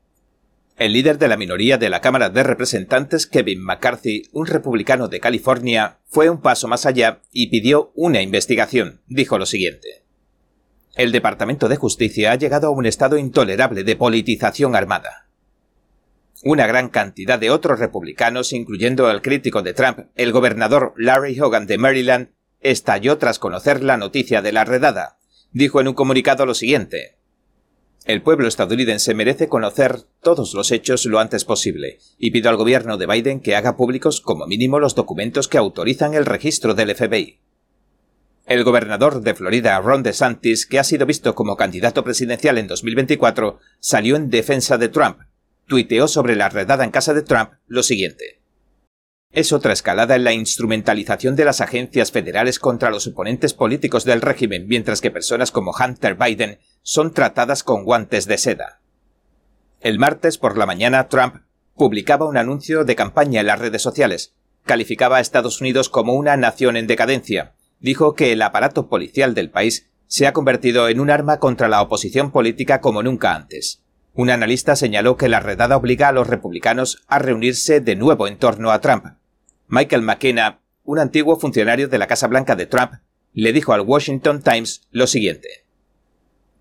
El 0.76 0.92
líder 0.92 1.16
de 1.16 1.28
la 1.28 1.38
minoría 1.38 1.78
de 1.78 1.88
la 1.88 2.02
Cámara 2.02 2.28
de 2.28 2.42
Representantes, 2.42 3.26
Kevin 3.26 3.62
McCarthy, 3.62 4.24
un 4.32 4.46
republicano 4.46 5.08
de 5.08 5.20
California, 5.20 6.00
fue 6.04 6.28
un 6.28 6.42
paso 6.42 6.68
más 6.68 6.84
allá 6.84 7.22
y 7.32 7.46
pidió 7.46 7.92
una 7.94 8.20
investigación. 8.20 9.00
Dijo 9.06 9.38
lo 9.38 9.46
siguiente. 9.46 10.04
El 10.94 11.12
Departamento 11.12 11.68
de 11.68 11.76
Justicia 11.76 12.32
ha 12.32 12.36
llegado 12.36 12.66
a 12.68 12.70
un 12.72 12.84
estado 12.84 13.16
intolerable 13.16 13.84
de 13.84 13.96
politización 13.96 14.76
armada. 14.76 15.25
Una 16.42 16.66
gran 16.66 16.88
cantidad 16.88 17.38
de 17.38 17.50
otros 17.50 17.78
republicanos, 17.78 18.52
incluyendo 18.52 19.06
al 19.06 19.22
crítico 19.22 19.62
de 19.62 19.74
Trump, 19.74 20.00
el 20.14 20.32
gobernador 20.32 20.92
Larry 20.96 21.38
Hogan 21.40 21.66
de 21.66 21.78
Maryland, 21.78 22.28
estalló 22.60 23.18
tras 23.18 23.38
conocer 23.38 23.82
la 23.82 23.96
noticia 23.96 24.42
de 24.42 24.52
la 24.52 24.64
redada. 24.64 25.18
Dijo 25.52 25.80
en 25.80 25.88
un 25.88 25.94
comunicado 25.94 26.44
lo 26.44 26.54
siguiente. 26.54 27.16
El 28.04 28.22
pueblo 28.22 28.46
estadounidense 28.46 29.14
merece 29.14 29.48
conocer 29.48 30.02
todos 30.22 30.54
los 30.54 30.70
hechos 30.70 31.06
lo 31.06 31.18
antes 31.18 31.44
posible, 31.44 31.98
y 32.18 32.30
pido 32.30 32.50
al 32.50 32.56
gobierno 32.56 32.98
de 32.98 33.06
Biden 33.06 33.40
que 33.40 33.56
haga 33.56 33.76
públicos 33.76 34.20
como 34.20 34.46
mínimo 34.46 34.78
los 34.78 34.94
documentos 34.94 35.48
que 35.48 35.58
autorizan 35.58 36.14
el 36.14 36.24
registro 36.24 36.74
del 36.74 36.94
FBI. 36.94 37.40
El 38.46 38.62
gobernador 38.62 39.22
de 39.22 39.34
Florida, 39.34 39.80
Ron 39.80 40.04
DeSantis, 40.04 40.66
que 40.66 40.78
ha 40.78 40.84
sido 40.84 41.04
visto 41.04 41.34
como 41.34 41.56
candidato 41.56 42.04
presidencial 42.04 42.58
en 42.58 42.68
2024, 42.68 43.58
salió 43.80 44.14
en 44.14 44.30
defensa 44.30 44.78
de 44.78 44.88
Trump. 44.88 45.18
Tuiteó 45.66 46.06
sobre 46.06 46.36
la 46.36 46.48
redada 46.48 46.84
en 46.84 46.90
casa 46.90 47.12
de 47.12 47.22
Trump 47.22 47.50
lo 47.66 47.82
siguiente. 47.82 48.40
Es 49.32 49.52
otra 49.52 49.72
escalada 49.72 50.14
en 50.14 50.24
la 50.24 50.32
instrumentalización 50.32 51.34
de 51.34 51.44
las 51.44 51.60
agencias 51.60 52.12
federales 52.12 52.58
contra 52.58 52.90
los 52.90 53.06
oponentes 53.06 53.52
políticos 53.52 54.04
del 54.04 54.22
régimen, 54.22 54.66
mientras 54.68 55.00
que 55.00 55.10
personas 55.10 55.50
como 55.50 55.72
Hunter 55.72 56.14
Biden 56.14 56.58
son 56.82 57.12
tratadas 57.12 57.62
con 57.64 57.84
guantes 57.84 58.26
de 58.26 58.38
seda. 58.38 58.80
El 59.80 59.98
martes 59.98 60.38
por 60.38 60.56
la 60.56 60.66
mañana, 60.66 61.08
Trump 61.08 61.42
publicaba 61.74 62.26
un 62.26 62.36
anuncio 62.36 62.84
de 62.84 62.96
campaña 62.96 63.40
en 63.40 63.48
las 63.48 63.58
redes 63.58 63.82
sociales. 63.82 64.34
Calificaba 64.64 65.18
a 65.18 65.20
Estados 65.20 65.60
Unidos 65.60 65.88
como 65.88 66.14
una 66.14 66.36
nación 66.36 66.76
en 66.76 66.86
decadencia, 66.86 67.54
dijo 67.80 68.14
que 68.14 68.32
el 68.32 68.40
aparato 68.42 68.88
policial 68.88 69.34
del 69.34 69.50
país 69.50 69.90
se 70.06 70.26
ha 70.26 70.32
convertido 70.32 70.88
en 70.88 71.00
un 71.00 71.10
arma 71.10 71.40
contra 71.40 71.68
la 71.68 71.82
oposición 71.82 72.30
política 72.30 72.80
como 72.80 73.02
nunca 73.02 73.34
antes. 73.34 73.82
Un 74.16 74.30
analista 74.30 74.76
señaló 74.76 75.18
que 75.18 75.28
la 75.28 75.40
redada 75.40 75.76
obliga 75.76 76.08
a 76.08 76.12
los 76.12 76.26
republicanos 76.26 77.04
a 77.06 77.18
reunirse 77.18 77.80
de 77.80 77.96
nuevo 77.96 78.26
en 78.26 78.38
torno 78.38 78.70
a 78.70 78.80
Trump. 78.80 79.04
Michael 79.68 80.00
McKenna, 80.00 80.60
un 80.84 80.98
antiguo 80.98 81.38
funcionario 81.38 81.86
de 81.86 81.98
la 81.98 82.06
Casa 82.06 82.26
Blanca 82.26 82.56
de 82.56 82.64
Trump, 82.64 82.92
le 83.34 83.52
dijo 83.52 83.74
al 83.74 83.82
Washington 83.82 84.42
Times 84.42 84.88
lo 84.90 85.06
siguiente. 85.06 85.66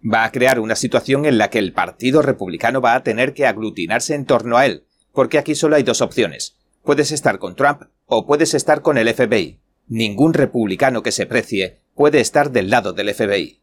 Va 0.04 0.26
a 0.26 0.34
crear 0.34 0.60
una 0.60 0.76
situación 0.76 1.26
en 1.26 1.38
la 1.38 1.50
que 1.50 1.60
el 1.60 1.72
Partido 1.72 2.22
Republicano 2.22 2.82
va 2.82 2.94
a 2.94 3.04
tener 3.04 3.34
que 3.34 3.46
aglutinarse 3.46 4.16
en 4.16 4.26
torno 4.26 4.58
a 4.58 4.66
él, 4.66 4.84
porque 5.14 5.38
aquí 5.38 5.56
solo 5.56 5.78
hay 5.78 5.84
dos 5.84 6.02
opciones. 6.02 6.58
Puedes 6.84 7.14
estar 7.14 7.40
con 7.40 7.56
Trump 7.56 7.84
o 8.06 8.28
puedes 8.28 8.54
estar 8.54 8.82
con 8.82 8.98
el 8.98 9.12
FBI. 9.14 9.62
Ningún 9.88 10.34
republicano 10.34 11.04
que 11.04 11.14
se 11.14 11.26
precie 11.26 11.80
puede 11.94 12.20
estar 12.20 12.52
del 12.52 12.70
lado 12.70 12.92
del 12.92 13.14
FBI. 13.14 13.62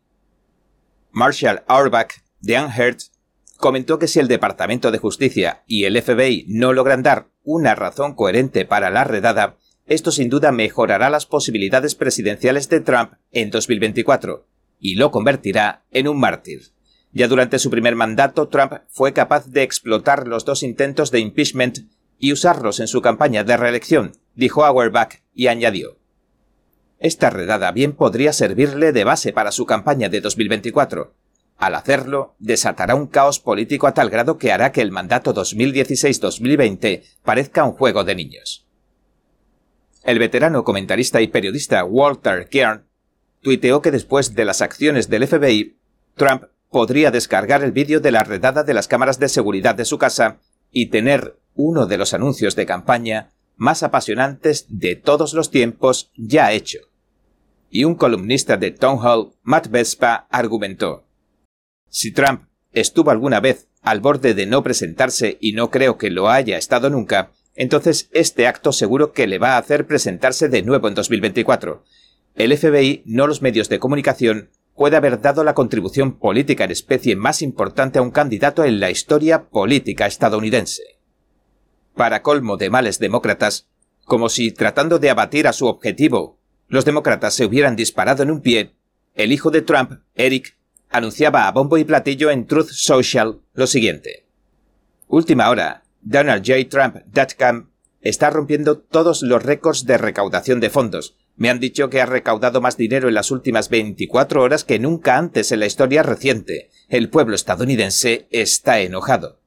Marshall 1.10 1.62
Auerbach, 1.66 2.22
de 2.40 2.58
Unhurt, 2.58 3.11
comentó 3.56 3.98
que 3.98 4.08
si 4.08 4.20
el 4.20 4.28
Departamento 4.28 4.90
de 4.90 4.98
Justicia 4.98 5.62
y 5.66 5.84
el 5.84 6.00
FBI 6.00 6.46
no 6.48 6.72
logran 6.72 7.02
dar 7.02 7.28
una 7.42 7.74
razón 7.74 8.14
coherente 8.14 8.64
para 8.64 8.90
la 8.90 9.04
redada, 9.04 9.56
esto 9.86 10.10
sin 10.10 10.28
duda 10.28 10.52
mejorará 10.52 11.10
las 11.10 11.26
posibilidades 11.26 11.94
presidenciales 11.94 12.68
de 12.68 12.80
Trump 12.80 13.14
en 13.30 13.50
2024 13.50 14.46
y 14.78 14.96
lo 14.96 15.10
convertirá 15.10 15.84
en 15.90 16.08
un 16.08 16.18
mártir. 16.18 16.72
Ya 17.12 17.28
durante 17.28 17.58
su 17.58 17.70
primer 17.70 17.94
mandato, 17.94 18.48
Trump 18.48 18.72
fue 18.88 19.12
capaz 19.12 19.46
de 19.46 19.62
explotar 19.62 20.26
los 20.26 20.44
dos 20.44 20.62
intentos 20.62 21.10
de 21.10 21.20
impeachment 21.20 21.80
y 22.18 22.32
usarlos 22.32 22.80
en 22.80 22.88
su 22.88 23.02
campaña 23.02 23.44
de 23.44 23.56
reelección, 23.56 24.12
dijo 24.34 24.64
Auerbach 24.64 25.22
y 25.34 25.48
añadió. 25.48 25.98
Esta 26.98 27.30
redada 27.30 27.72
bien 27.72 27.92
podría 27.92 28.32
servirle 28.32 28.92
de 28.92 29.04
base 29.04 29.32
para 29.32 29.52
su 29.52 29.66
campaña 29.66 30.08
de 30.08 30.20
2024. 30.20 31.14
Al 31.58 31.74
hacerlo, 31.74 32.34
desatará 32.38 32.94
un 32.94 33.06
caos 33.06 33.38
político 33.38 33.86
a 33.86 33.94
tal 33.94 34.10
grado 34.10 34.38
que 34.38 34.52
hará 34.52 34.72
que 34.72 34.80
el 34.80 34.90
mandato 34.90 35.34
2016-2020 35.34 37.02
parezca 37.22 37.64
un 37.64 37.72
juego 37.72 38.04
de 38.04 38.14
niños. 38.14 38.66
El 40.02 40.18
veterano 40.18 40.64
comentarista 40.64 41.20
y 41.20 41.28
periodista 41.28 41.84
Walter 41.84 42.48
Kern 42.48 42.84
tuiteó 43.40 43.80
que 43.80 43.92
después 43.92 44.34
de 44.34 44.44
las 44.44 44.60
acciones 44.60 45.08
del 45.08 45.26
FBI, 45.26 45.76
Trump 46.16 46.44
podría 46.70 47.10
descargar 47.10 47.62
el 47.62 47.72
vídeo 47.72 48.00
de 48.00 48.10
la 48.10 48.24
redada 48.24 48.64
de 48.64 48.74
las 48.74 48.88
cámaras 48.88 49.18
de 49.18 49.28
seguridad 49.28 49.74
de 49.74 49.84
su 49.84 49.98
casa 49.98 50.40
y 50.72 50.86
tener 50.86 51.38
uno 51.54 51.86
de 51.86 51.98
los 51.98 52.14
anuncios 52.14 52.56
de 52.56 52.66
campaña 52.66 53.30
más 53.56 53.82
apasionantes 53.82 54.66
de 54.68 54.96
todos 54.96 55.34
los 55.34 55.50
tiempos 55.50 56.10
ya 56.16 56.50
hecho 56.52 56.80
y 57.72 57.84
un 57.84 57.94
columnista 57.94 58.58
de 58.58 58.70
Town 58.70 58.98
Hall, 59.02 59.32
Matt 59.42 59.68
Vespa, 59.68 60.26
argumentó 60.30 61.04
Si 61.92 62.10
Trump 62.10 62.44
estuvo 62.72 63.10
alguna 63.10 63.38
vez 63.40 63.68
al 63.82 64.00
borde 64.00 64.32
de 64.32 64.46
no 64.46 64.62
presentarse 64.62 65.36
y 65.42 65.52
no 65.52 65.70
creo 65.70 65.98
que 65.98 66.08
lo 66.08 66.30
haya 66.30 66.56
estado 66.56 66.88
nunca, 66.88 67.32
entonces 67.54 68.08
este 68.12 68.46
acto 68.46 68.72
seguro 68.72 69.12
que 69.12 69.26
le 69.26 69.38
va 69.38 69.54
a 69.54 69.58
hacer 69.58 69.86
presentarse 69.86 70.48
de 70.48 70.62
nuevo 70.62 70.88
en 70.88 70.94
2024. 70.94 71.84
El 72.34 72.56
FBI, 72.56 73.02
no 73.04 73.26
los 73.26 73.42
medios 73.42 73.68
de 73.68 73.78
comunicación, 73.78 74.48
puede 74.74 74.96
haber 74.96 75.20
dado 75.20 75.44
la 75.44 75.52
contribución 75.52 76.18
política 76.18 76.64
en 76.64 76.70
especie 76.70 77.14
más 77.14 77.42
importante 77.42 77.98
a 77.98 78.02
un 78.02 78.10
candidato 78.10 78.64
en 78.64 78.80
la 78.80 78.90
historia 78.90 79.50
política 79.50 80.06
estadounidense. 80.06 80.82
Para 81.94 82.22
colmo 82.22 82.56
de 82.56 82.70
males 82.70 83.00
demócratas, 83.00 83.68
como 84.06 84.30
si 84.30 84.50
tratando 84.50 84.98
de 84.98 85.10
abatir 85.10 85.46
a 85.46 85.52
su 85.52 85.66
objetivo 85.66 86.38
los 86.68 86.86
demócratas 86.86 87.34
se 87.34 87.44
hubieran 87.44 87.76
disparado 87.76 88.22
en 88.22 88.30
un 88.30 88.40
pie, 88.40 88.76
el 89.14 89.30
hijo 89.30 89.50
de 89.50 89.60
Trump, 89.60 90.00
Eric, 90.14 90.56
anunciaba 90.92 91.48
a 91.48 91.52
bombo 91.52 91.78
y 91.78 91.84
platillo 91.84 92.30
en 92.30 92.46
Truth 92.46 92.68
Social 92.70 93.40
lo 93.54 93.66
siguiente. 93.66 94.26
Última 95.08 95.50
hora, 95.50 95.82
DonaldJTrump.com 96.02 97.66
está 98.00 98.30
rompiendo 98.30 98.78
todos 98.78 99.22
los 99.22 99.42
récords 99.42 99.86
de 99.86 99.98
recaudación 99.98 100.60
de 100.60 100.70
fondos. 100.70 101.16
Me 101.36 101.48
han 101.50 101.60
dicho 101.60 101.88
que 101.88 102.00
ha 102.00 102.06
recaudado 102.06 102.60
más 102.60 102.76
dinero 102.76 103.08
en 103.08 103.14
las 103.14 103.30
últimas 103.30 103.68
24 103.68 104.42
horas 104.42 104.64
que 104.64 104.78
nunca 104.78 105.16
antes 105.16 105.52
en 105.52 105.60
la 105.60 105.66
historia 105.66 106.02
reciente. 106.02 106.70
El 106.88 107.08
pueblo 107.08 107.34
estadounidense 107.34 108.26
está 108.30 108.80
enojado. 108.80 109.40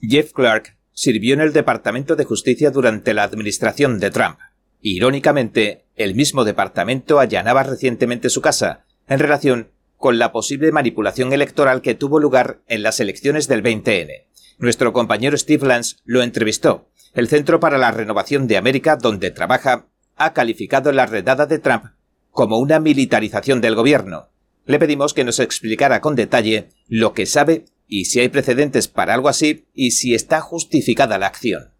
Jeff 0.00 0.32
Clark 0.32 0.76
sirvió 0.92 1.34
en 1.34 1.40
el 1.40 1.52
Departamento 1.52 2.16
de 2.16 2.24
Justicia 2.24 2.70
durante 2.70 3.14
la 3.14 3.24
administración 3.24 3.98
de 3.98 4.10
Trump. 4.10 4.38
Irónicamente, 4.80 5.84
el 5.96 6.14
mismo 6.14 6.44
departamento 6.44 7.18
allanaba 7.18 7.64
recientemente 7.64 8.30
su 8.30 8.40
casa 8.40 8.84
en 9.08 9.18
relación 9.18 9.70
con 9.98 10.18
la 10.18 10.32
posible 10.32 10.72
manipulación 10.72 11.32
electoral 11.32 11.82
que 11.82 11.94
tuvo 11.94 12.20
lugar 12.20 12.62
en 12.68 12.82
las 12.82 13.00
elecciones 13.00 13.48
del 13.48 13.62
20N. 13.62 14.24
Nuestro 14.58 14.92
compañero 14.92 15.36
Steve 15.36 15.66
Lance 15.66 15.96
lo 16.04 16.22
entrevistó. 16.22 16.88
El 17.14 17.28
Centro 17.28 17.60
para 17.60 17.78
la 17.78 17.90
Renovación 17.90 18.46
de 18.46 18.56
América, 18.56 18.96
donde 18.96 19.30
trabaja, 19.30 19.88
ha 20.16 20.32
calificado 20.32 20.92
la 20.92 21.06
redada 21.06 21.46
de 21.46 21.58
Trump 21.58 21.84
como 22.30 22.58
una 22.58 22.78
militarización 22.78 23.60
del 23.60 23.74
gobierno. 23.74 24.28
Le 24.64 24.78
pedimos 24.78 25.14
que 25.14 25.24
nos 25.24 25.40
explicara 25.40 26.00
con 26.00 26.14
detalle 26.14 26.68
lo 26.86 27.12
que 27.12 27.26
sabe 27.26 27.64
y 27.88 28.04
si 28.04 28.20
hay 28.20 28.28
precedentes 28.28 28.86
para 28.86 29.14
algo 29.14 29.28
así 29.28 29.66
y 29.74 29.92
si 29.92 30.14
está 30.14 30.40
justificada 30.40 31.18
la 31.18 31.26
acción. 31.26 31.72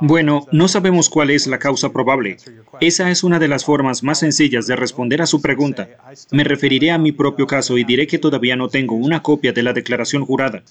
Bueno, 0.00 0.46
no 0.52 0.68
sabemos 0.68 1.10
cuál 1.10 1.30
es 1.30 1.46
la 1.46 1.58
causa 1.58 1.92
probable. 1.92 2.38
Esa 2.80 3.10
es 3.10 3.22
una 3.22 3.38
de 3.38 3.48
las 3.48 3.64
formas 3.64 4.02
más 4.02 4.20
sencillas 4.20 4.66
de 4.66 4.76
responder 4.76 5.20
a 5.20 5.26
su 5.26 5.42
pregunta. 5.42 5.88
Me 6.30 6.44
referiré 6.44 6.90
a 6.90 6.98
mi 6.98 7.12
propio 7.12 7.46
caso 7.46 7.76
y 7.76 7.84
diré 7.84 8.06
que 8.06 8.18
todavía 8.18 8.56
no 8.56 8.68
tengo 8.68 8.94
una 8.94 9.22
copia 9.22 9.52
de 9.52 9.62
la 9.62 9.72
declaración 9.72 10.24
jurada, 10.24 10.62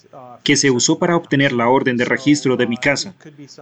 que 0.42 0.56
se 0.56 0.70
usó 0.70 0.98
para 0.98 1.16
obtener 1.16 1.52
la 1.52 1.68
orden 1.68 1.96
de 1.96 2.04
registro 2.04 2.56
de 2.56 2.66
mi 2.66 2.76
casa. 2.76 3.14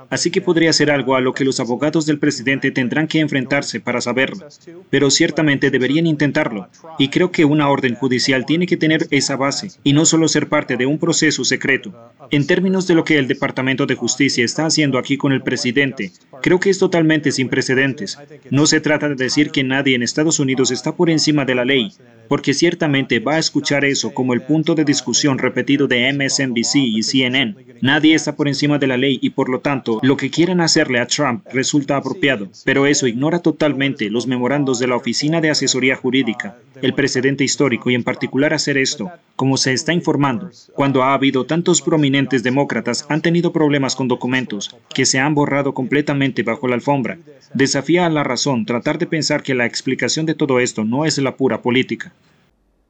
Así 0.09 0.31
que 0.31 0.41
podría 0.41 0.73
ser 0.73 0.91
algo 0.91 1.15
a 1.15 1.21
lo 1.21 1.35
que 1.35 1.45
los 1.45 1.61
abogados 1.61 2.07
del 2.07 2.19
presidente 2.19 2.71
tendrán 2.71 3.07
que 3.07 3.21
enfrentarse 3.21 3.81
para 3.81 4.01
saberlo. 4.01 4.47
Pero 4.91 5.11
ciertamente 5.11 5.71
deberían 5.71 6.07
intentarlo. 6.07 6.69
Y 6.99 7.09
creo 7.09 7.31
que 7.31 7.45
una 7.45 7.69
orden 7.69 7.95
judicial 7.95 8.47
tiene 8.47 8.67
que 8.67 8.77
tener 8.77 9.07
esa 9.11 9.37
base 9.37 9.73
y 9.85 9.93
no 9.93 10.07
solo 10.07 10.27
ser 10.29 10.49
parte 10.49 10.77
de 10.77 10.87
un 10.87 10.99
proceso 10.99 11.45
secreto. 11.45 11.93
En 12.31 12.47
términos 12.47 12.87
de 12.87 12.95
lo 12.95 13.05
que 13.05 13.19
el 13.19 13.29
Departamento 13.43 13.87
de 13.87 13.97
Justicia 13.97 14.45
está 14.45 14.67
haciendo 14.67 14.99
aquí 14.99 15.17
con 15.17 15.33
el 15.33 15.43
presidente, 15.43 16.13
creo 16.43 16.61
que 16.61 16.71
es 16.71 16.79
totalmente 16.79 17.33
sin 17.33 17.49
precedentes. 17.49 18.17
No 18.51 18.67
se 18.67 18.81
trata 18.81 19.09
de 19.09 19.17
decir 19.17 19.51
que 19.51 19.65
nadie 19.65 19.97
en 19.97 20.05
Estados 20.05 20.39
Unidos 20.39 20.71
está 20.71 20.95
por 20.95 21.11
encima 21.11 21.45
de 21.45 21.57
la 21.57 21.65
ley, 21.65 21.93
porque 22.29 22.55
ciertamente 22.55 23.19
va 23.19 23.35
a 23.35 23.39
escuchar 23.39 23.85
eso 23.85 24.15
como 24.15 24.35
el 24.35 24.43
punto 24.43 24.75
de 24.75 24.85
discusión 24.85 25.39
repetido 25.39 25.87
de 25.87 26.13
MSNBC 26.13 26.77
y 26.77 27.03
CNN. 27.03 27.55
Nadie 27.81 28.15
está 28.15 28.37
por 28.37 28.49
encima 28.49 28.79
de 28.79 28.87
la 28.87 28.97
ley 28.97 29.19
y 29.21 29.31
por 29.31 29.49
lo 29.49 29.61
tanto 29.61 29.99
lo 30.03 30.17
que 30.17 30.31
quieran 30.31 30.61
hacerle 30.61 31.01
a 31.01 31.07
Trump 31.07 31.47
resulta 31.53 31.97
apropiado, 31.97 32.49
pero 32.65 32.87
eso 32.87 33.07
ignora 33.07 33.41
totalmente 33.41 34.11
los 34.11 34.27
memorandos 34.27 34.79
de 34.79 34.87
la 34.87 34.97
Oficina 34.97 35.41
de 35.41 35.51
Asesoría 35.51 35.97
Jurídica, 35.97 36.57
el 36.81 36.95
precedente 36.95 37.45
histórico 37.45 37.91
y 37.91 37.95
en 37.95 38.05
particular 38.05 38.55
hacer 38.55 38.79
esto, 38.79 39.11
como 39.37 39.57
se 39.57 39.73
está 39.73 39.93
informando, 39.93 40.51
cuando 40.75 41.03
ha 41.03 41.15
habido 41.15 41.45
tantos 41.45 41.83
prominentes 41.83 42.43
demócratas 42.43 43.05
han 43.09 43.23
tenido 43.23 43.53
problemas 43.53 43.97
con 43.97 44.09
documentos 44.09 44.75
que 44.95 45.07
se 45.07 45.19
han 45.19 45.35
borrado 45.35 45.75
completamente 45.75 46.43
bajo 46.43 46.69
la 46.69 46.75
alfombra. 46.75 47.19
Desafía 47.55 48.07
a 48.07 48.11
la 48.11 48.25
razón 48.25 48.65
tratar 48.65 48.99
de 48.99 49.07
pensar 49.07 49.43
que 49.43 49.55
la 49.55 49.67
explicación 49.67 50.27
de 50.27 50.35
todo 50.35 50.61
esto 50.61 50.85
no 50.85 51.05
es 51.05 51.19
la 51.19 51.37
pura 51.37 51.63
política. 51.63 52.13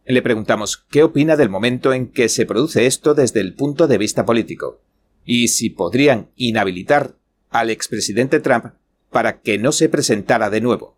Le 0.05 0.21
preguntamos 0.21 0.85
qué 0.91 1.05
opina 1.05 1.37
del 1.37 1.49
momento 1.49 1.93
en 1.93 2.09
que 2.09 2.29
se 2.29 2.45
produce 2.45 2.87
esto 2.87 3.15
desde 3.15 3.41
el 3.41 3.55
punto 3.55 3.87
de 3.87 3.99
vista 3.99 4.25
político, 4.25 4.81
y 5.25 5.49
si 5.49 5.71
podrían 5.71 6.29
inhabilitar 6.37 7.15
al 7.51 7.71
expresidente 7.71 8.41
Trump 8.41 8.67
para 9.11 9.41
que 9.41 9.59
no 9.59 9.71
se 9.71 9.89
presentara 9.89 10.51
de 10.51 10.61
nuevo. 10.61 10.97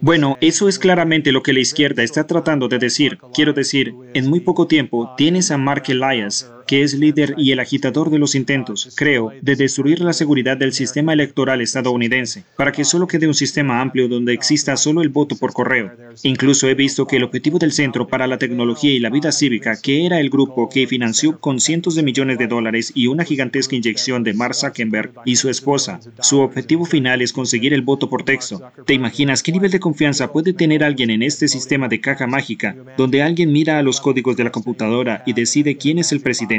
Bueno, 0.00 0.38
eso 0.40 0.68
es 0.68 0.78
claramente 0.78 1.32
lo 1.32 1.42
que 1.42 1.52
la 1.52 1.60
izquierda 1.60 2.02
está 2.02 2.26
tratando 2.26 2.68
de 2.68 2.78
decir. 2.78 3.18
Quiero 3.34 3.52
decir, 3.52 3.94
en 4.14 4.30
muy 4.30 4.40
poco 4.40 4.66
tiempo 4.66 5.12
tienes 5.16 5.50
a 5.50 5.58
Mark 5.58 5.84
Elias, 5.88 6.50
que 6.66 6.82
es 6.82 6.94
líder 6.94 7.34
y 7.36 7.52
el 7.52 7.60
agitador 7.60 8.10
de 8.10 8.18
los 8.18 8.34
intentos, 8.34 8.92
creo, 8.96 9.32
de 9.40 9.56
destruir 9.56 10.00
la 10.00 10.12
seguridad 10.12 10.56
del 10.56 10.72
sistema 10.72 11.12
electoral 11.12 11.60
estadounidense, 11.60 12.44
para 12.56 12.72
que 12.72 12.84
solo 12.84 13.06
quede 13.06 13.28
un 13.28 13.34
sistema 13.34 13.80
amplio 13.80 14.08
donde 14.08 14.32
exista 14.32 14.76
solo 14.76 15.02
el 15.02 15.08
voto 15.08 15.36
por 15.36 15.52
correo. 15.52 15.92
Incluso 16.22 16.68
he 16.68 16.74
visto 16.74 17.06
que 17.06 17.16
el 17.16 17.24
objetivo 17.24 17.58
del 17.58 17.72
Centro 17.72 18.08
para 18.08 18.26
la 18.26 18.38
Tecnología 18.38 18.90
y 18.92 18.98
la 18.98 19.10
Vida 19.10 19.32
Cívica, 19.32 19.80
que 19.80 20.06
era 20.06 20.20
el 20.20 20.30
grupo 20.30 20.68
que 20.68 20.86
financió 20.86 21.38
con 21.38 21.60
cientos 21.60 21.94
de 21.94 22.02
millones 22.02 22.38
de 22.38 22.46
dólares 22.46 22.92
y 22.94 23.06
una 23.06 23.24
gigantesca 23.24 23.76
inyección 23.76 24.24
de 24.24 24.34
Mark 24.34 24.54
Zuckerberg 24.54 25.12
y 25.24 25.36
su 25.36 25.48
esposa, 25.48 26.00
su 26.20 26.40
objetivo 26.40 26.84
final 26.84 27.22
es 27.22 27.32
conseguir 27.32 27.74
el 27.74 27.82
voto 27.82 28.08
por 28.08 28.24
texto. 28.24 28.62
¿Te 28.86 28.94
imaginas 28.94 29.42
qué 29.42 29.52
nivel 29.52 29.70
de 29.70 29.80
confianza 29.80 30.32
puede 30.32 30.52
tener 30.52 30.82
alguien 30.82 31.10
en 31.10 31.22
este 31.22 31.48
sistema 31.48 31.88
de 31.88 32.00
caja 32.00 32.26
mágica, 32.26 32.74
donde 32.96 33.22
alguien 33.22 33.52
mira 33.52 33.78
a 33.78 33.82
los 33.82 34.00
códigos 34.00 34.36
de 34.36 34.44
la 34.44 34.50
computadora 34.50 35.22
y 35.26 35.32
decide 35.32 35.76
quién 35.76 35.98
es 35.98 36.12
el 36.12 36.20
presidente? 36.20 36.55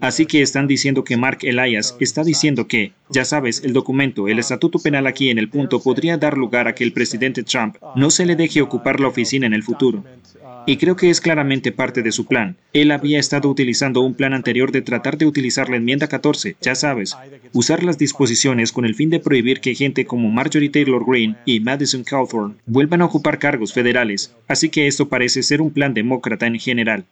Así 0.00 0.26
que 0.26 0.42
están 0.42 0.66
diciendo 0.66 1.04
que 1.04 1.16
Mark 1.16 1.38
Elias 1.42 1.96
está 2.00 2.24
diciendo 2.24 2.66
que, 2.68 2.92
ya 3.08 3.24
sabes, 3.24 3.62
el 3.64 3.72
documento, 3.72 4.28
el 4.28 4.38
estatuto 4.38 4.78
penal 4.78 5.06
aquí 5.06 5.30
en 5.30 5.38
el 5.38 5.48
punto 5.48 5.80
podría 5.80 6.16
dar 6.16 6.36
lugar 6.36 6.68
a 6.68 6.74
que 6.74 6.84
el 6.84 6.92
presidente 6.92 7.42
Trump 7.42 7.76
no 7.96 8.10
se 8.10 8.26
le 8.26 8.36
deje 8.36 8.62
ocupar 8.62 9.00
la 9.00 9.08
oficina 9.08 9.46
en 9.46 9.54
el 9.54 9.62
futuro. 9.62 10.04
Y 10.66 10.76
creo 10.76 10.94
que 10.96 11.10
es 11.10 11.20
claramente 11.20 11.72
parte 11.72 12.02
de 12.02 12.12
su 12.12 12.26
plan. 12.26 12.56
Él 12.72 12.90
había 12.90 13.18
estado 13.18 13.48
utilizando 13.48 14.02
un 14.02 14.14
plan 14.14 14.34
anterior 14.34 14.72
de 14.72 14.82
tratar 14.82 15.16
de 15.16 15.26
utilizar 15.26 15.68
la 15.68 15.76
enmienda 15.76 16.06
14, 16.06 16.56
ya 16.60 16.74
sabes, 16.74 17.16
usar 17.52 17.82
las 17.82 17.98
disposiciones 17.98 18.72
con 18.72 18.84
el 18.84 18.94
fin 18.94 19.10
de 19.10 19.20
prohibir 19.20 19.60
que 19.60 19.74
gente 19.74 20.04
como 20.04 20.30
Marjorie 20.30 20.70
Taylor 20.70 21.04
Greene 21.06 21.36
y 21.44 21.60
Madison 21.60 22.04
Cawthorn 22.04 22.58
vuelvan 22.66 23.02
a 23.02 23.06
ocupar 23.06 23.38
cargos 23.38 23.72
federales. 23.72 24.34
Así 24.48 24.68
que 24.68 24.86
esto 24.86 25.08
parece 25.08 25.42
ser 25.42 25.60
un 25.60 25.70
plan 25.70 25.94
demócrata 25.94 26.46
en 26.46 26.58
general. 26.58 27.04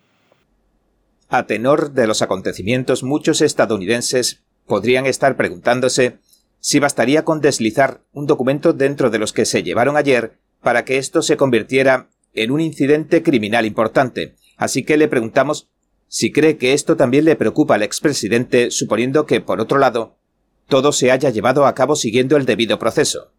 A 1.29 1.47
tenor 1.47 1.93
de 1.93 2.07
los 2.07 2.23
acontecimientos, 2.23 3.03
muchos 3.03 3.43
estadounidenses 3.43 4.43
podrían 4.67 5.05
estar 5.05 5.37
preguntándose 5.37 6.19
si 6.61 6.79
bastaría 6.79 7.25
con 7.25 7.41
deslizar 7.41 8.01
un 8.13 8.27
documento 8.27 8.73
dentro 8.73 9.11
de 9.11 9.19
los 9.19 9.33
que 9.33 9.45
se 9.45 9.63
llevaron 9.63 9.97
ayer 9.97 10.39
para 10.63 10.85
que 10.85 10.97
esto 10.99 11.21
se 11.23 11.37
convirtiera 11.37 12.09
en 12.35 12.51
un 12.51 12.61
incidente 12.61 13.23
criminal 13.23 13.67
importante. 13.67 14.37
Así 14.57 14.85
que 14.85 14.97
le 14.97 15.09
preguntamos 15.09 15.69
si 16.09 16.33
cree 16.33 16.57
que 16.57 16.73
esto 16.73 16.97
también 16.97 17.27
le 17.27 17.37
preocupa 17.37 17.75
al 17.75 17.83
expresidente, 17.83 18.71
suponiendo 18.71 19.27
que, 19.27 19.43
por 19.43 19.61
otro 19.61 19.79
lado, 19.79 20.17
todo 20.67 20.93
se 20.93 21.11
haya 21.11 21.29
llevado 21.29 21.67
a 21.67 21.75
cabo 21.75 21.95
siguiendo 21.97 22.37
el 22.39 22.47
debido 22.47 22.79
proceso. 22.79 23.33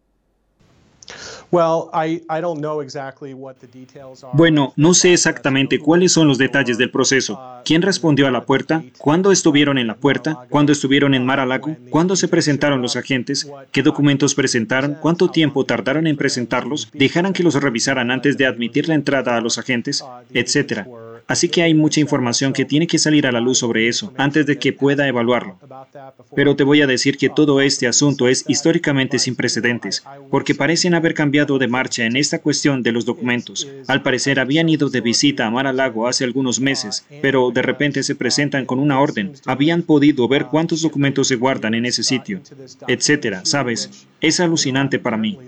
Bueno, 4.34 4.72
no 4.76 4.94
sé 4.94 5.12
exactamente 5.12 5.80
cuáles 5.80 6.12
son 6.12 6.28
los 6.28 6.38
detalles 6.38 6.78
del 6.78 6.90
proceso. 6.90 7.40
¿Quién 7.64 7.82
respondió 7.82 8.28
a 8.28 8.30
la 8.30 8.44
puerta? 8.44 8.84
¿Cuándo 8.98 9.32
estuvieron 9.32 9.76
en 9.76 9.88
la 9.88 9.96
puerta? 9.96 10.46
¿Cuándo 10.48 10.72
estuvieron 10.72 11.12
en 11.14 11.26
Mar-a-Lago? 11.26 11.76
¿Cuándo 11.90 12.14
se 12.14 12.28
presentaron 12.28 12.82
los 12.82 12.96
agentes? 12.96 13.50
¿Qué 13.72 13.82
documentos 13.82 14.34
presentaron? 14.34 14.96
¿Cuánto 15.00 15.30
tiempo 15.30 15.64
tardaron 15.64 16.06
en 16.06 16.16
presentarlos? 16.16 16.88
¿Dejaron 16.92 17.32
que 17.32 17.42
los 17.42 17.60
revisaran 17.60 18.10
antes 18.10 18.38
de 18.38 18.46
admitir 18.46 18.88
la 18.88 18.94
entrada 18.94 19.36
a 19.36 19.40
los 19.40 19.58
agentes? 19.58 20.04
Etcétera. 20.32 20.86
Así 21.30 21.48
que 21.48 21.62
hay 21.62 21.74
mucha 21.74 22.00
información 22.00 22.52
que 22.52 22.64
tiene 22.64 22.88
que 22.88 22.98
salir 22.98 23.24
a 23.24 23.30
la 23.30 23.40
luz 23.40 23.58
sobre 23.58 23.86
eso 23.86 24.12
antes 24.16 24.46
de 24.46 24.58
que 24.58 24.72
pueda 24.72 25.06
evaluarlo. 25.06 25.60
Pero 26.34 26.56
te 26.56 26.64
voy 26.64 26.82
a 26.82 26.88
decir 26.88 27.16
que 27.16 27.28
todo 27.28 27.60
este 27.60 27.86
asunto 27.86 28.26
es 28.26 28.44
históricamente 28.48 29.16
sin 29.20 29.36
precedentes, 29.36 30.02
porque 30.28 30.56
parecen 30.56 30.92
haber 30.92 31.14
cambiado 31.14 31.56
de 31.58 31.68
marcha 31.68 32.04
en 32.04 32.16
esta 32.16 32.40
cuestión 32.40 32.82
de 32.82 32.90
los 32.90 33.04
documentos. 33.04 33.68
Al 33.86 34.02
parecer 34.02 34.40
habían 34.40 34.68
ido 34.68 34.90
de 34.90 35.00
visita 35.00 35.46
a 35.46 35.50
Mar-a-Lago 35.52 36.08
hace 36.08 36.24
algunos 36.24 36.58
meses, 36.58 37.04
pero 37.22 37.52
de 37.52 37.62
repente 37.62 38.02
se 38.02 38.16
presentan 38.16 38.66
con 38.66 38.80
una 38.80 38.98
orden. 38.98 39.30
Habían 39.46 39.82
podido 39.82 40.26
ver 40.26 40.46
cuántos 40.46 40.82
documentos 40.82 41.28
se 41.28 41.36
guardan 41.36 41.74
en 41.74 41.86
ese 41.86 42.02
sitio, 42.02 42.40
etcétera, 42.88 43.42
¿sabes? 43.44 44.08
Es 44.20 44.40
alucinante 44.40 44.98
para 44.98 45.16
mí. 45.16 45.38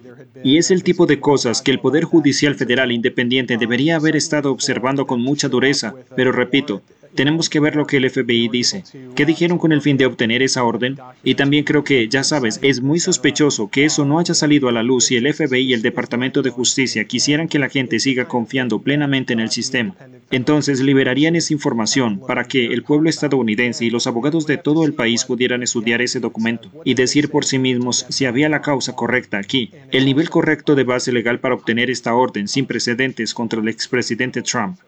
Y 0.43 0.59
es 0.59 0.71
el 0.71 0.83
tipo 0.83 1.07
de 1.07 1.21
cosas 1.21 1.63
que 1.63 1.71
el 1.71 1.81
Poder 1.81 2.05
Judicial 2.05 2.55
Federal 2.55 2.93
Independiente 2.93 3.57
debería 3.59 3.97
haber 3.97 4.17
estado 4.17 4.51
observando 4.51 5.07
con 5.07 5.21
mucha 5.21 5.49
dureza, 5.49 5.95
pero 6.17 6.33
repito, 6.33 6.83
tenemos 7.15 7.49
que 7.49 7.61
ver 7.61 7.77
lo 7.77 7.87
que 7.87 7.99
el 7.99 8.11
FBI 8.11 8.49
dice. 8.49 8.85
¿Qué 9.15 9.27
dijeron 9.27 9.59
con 9.59 9.73
el 9.73 9.83
fin 9.83 9.97
de 9.97 10.07
obtener 10.07 10.43
esa 10.43 10.65
orden? 10.65 10.97
Y 11.23 11.35
también 11.35 11.65
creo 11.65 11.85
que, 11.85 12.09
ya 12.09 12.25
sabes, 12.25 12.59
es 12.63 12.81
muy 12.81 12.99
sospechoso 13.01 13.69
que 13.71 13.85
eso 13.85 14.05
no 14.05 14.19
haya 14.19 14.35
salido 14.35 14.69
a 14.69 14.73
la 14.73 14.83
luz 14.83 15.07
si 15.07 15.17
el 15.17 15.33
FBI 15.33 15.61
y 15.61 15.73
el 15.75 15.83
Departamento 15.83 16.43
de 16.43 16.51
Justicia 16.51 17.05
quisieran 17.05 17.49
que 17.49 17.59
la 17.59 17.69
gente 17.69 18.01
siga 18.01 18.27
confiando 18.27 18.81
plenamente 18.81 19.33
en 19.33 19.41
el 19.41 19.51
sistema. 19.51 19.95
Entonces 20.31 20.81
liberarían 20.81 21.37
esa 21.37 21.53
información 21.53 22.21
para 22.27 22.45
que 22.45 22.67
el 22.67 22.83
pueblo 22.83 23.11
estadounidense 23.11 23.85
y 23.85 23.91
los 23.91 24.07
abogados 24.07 24.47
de 24.47 24.57
todo 24.57 24.85
el 24.85 24.95
país 24.95 25.25
pudieran 25.25 25.63
estudiar 25.63 26.01
ese 26.01 26.21
documento 26.21 26.71
y 26.85 26.95
decir 26.95 27.29
por 27.29 27.45
sí 27.45 27.59
mismos 27.59 28.07
si 28.09 28.25
había 28.25 28.49
la 28.49 28.63
causa 28.63 28.95
correcta 28.95 29.39
aquí, 29.39 29.71
el 29.91 30.07
nivel 30.07 30.31
correcto 30.31 30.75
de 30.75 30.85
base 30.85 31.13
legal 31.13 31.41
para 31.41 31.55
obtener 31.55 31.91
esta 31.91 32.15
orden 32.15 32.49
sin 32.49 32.67
precedentes 32.67 33.35
contra 33.35 33.61
el 33.61 33.69
expresidente 33.69 34.43
Trump. 34.43 34.79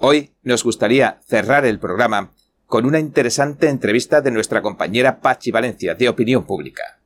Hoy 0.00 0.30
nos 0.44 0.62
gustaría 0.62 1.18
cerrar 1.26 1.66
el 1.66 1.80
programa 1.80 2.30
con 2.66 2.86
una 2.86 3.00
interesante 3.00 3.68
entrevista 3.68 4.20
de 4.20 4.30
nuestra 4.30 4.62
compañera 4.62 5.18
Pachi 5.18 5.50
Valencia 5.50 5.96
de 5.96 6.08
Opinión 6.08 6.46
Pública. 6.46 7.00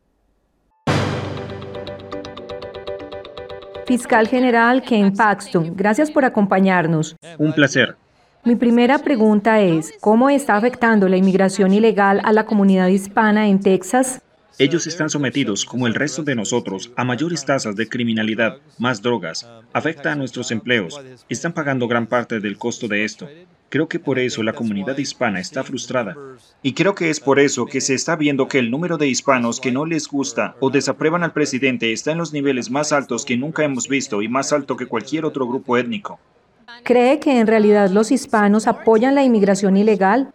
Fiscal 3.87 4.29
General 4.29 4.83
Ken 4.83 5.15
Paxton, 5.15 5.75
gracias 5.75 6.11
por 6.11 6.27
acompañarnos. 6.27 7.17
Un 7.39 7.55
placer. 7.55 7.97
Mi 8.45 8.57
primera 8.57 8.99
pregunta 8.99 9.63
es, 9.63 9.95
¿cómo 9.99 10.29
está 10.29 10.57
afectando 10.57 11.09
la 11.09 11.17
inmigración 11.17 11.73
ilegal 11.73 12.21
a 12.25 12.33
la 12.35 12.45
comunidad 12.45 12.89
hispana 12.89 13.49
en 13.49 13.61
Texas? 13.61 14.21
Ellos 14.59 14.87
están 14.87 15.09
sometidos, 15.09 15.65
como 15.65 15.87
el 15.87 15.95
resto 15.95 16.23
de 16.23 16.35
nosotros, 16.35 16.93
a 16.97 17.05
mayores 17.05 17.45
tasas 17.45 17.75
de 17.75 17.89
criminalidad, 17.89 18.59
más 18.79 19.01
drogas, 19.01 19.49
afecta 19.73 20.13
a 20.13 20.15
nuestros 20.15 20.51
empleos, 20.51 21.01
están 21.29 21.53
pagando 21.53 21.89
gran 21.89 22.07
parte 22.07 22.41
del 22.41 22.59
costo 22.59 22.87
de 22.89 23.05
esto. 23.05 23.29
Creo 23.71 23.89
que 23.89 23.99
por 23.99 24.19
eso 24.19 24.43
la 24.43 24.53
comunidad 24.53 24.99
hispana 24.99 25.41
está 25.41 25.65
frustrada. 25.65 26.15
Y 26.63 26.75
creo 26.75 26.95
que 26.95 27.09
es 27.09 27.21
por 27.21 27.41
eso 27.41 27.65
que 27.65 27.81
se 27.81 27.95
está 27.95 28.17
viendo 28.17 28.47
que 28.47 28.59
el 28.59 28.71
número 28.71 28.99
de 28.99 29.09
hispanos 29.09 29.61
que 29.61 29.73
no 29.73 29.87
les 29.87 30.09
gusta 30.09 30.57
o 30.61 30.69
desaprueban 30.69 31.23
al 31.23 31.33
presidente 31.33 31.91
está 31.91 32.13
en 32.13 32.19
los 32.19 32.35
niveles 32.35 32.71
más 32.71 32.93
altos 32.93 33.25
que 33.25 33.39
nunca 33.39 33.65
hemos 33.65 33.89
visto 33.89 34.21
y 34.21 34.29
más 34.29 34.53
alto 34.53 34.77
que 34.77 34.85
cualquier 34.85 35.25
otro 35.25 35.49
grupo 35.49 35.79
étnico. 35.79 36.21
¿Cree 36.85 37.19
que 37.19 37.39
en 37.39 37.47
realidad 37.47 37.89
los 37.89 38.11
hispanos 38.11 38.67
apoyan 38.67 39.15
la 39.15 39.25
inmigración 39.25 39.77
ilegal? 39.79 40.35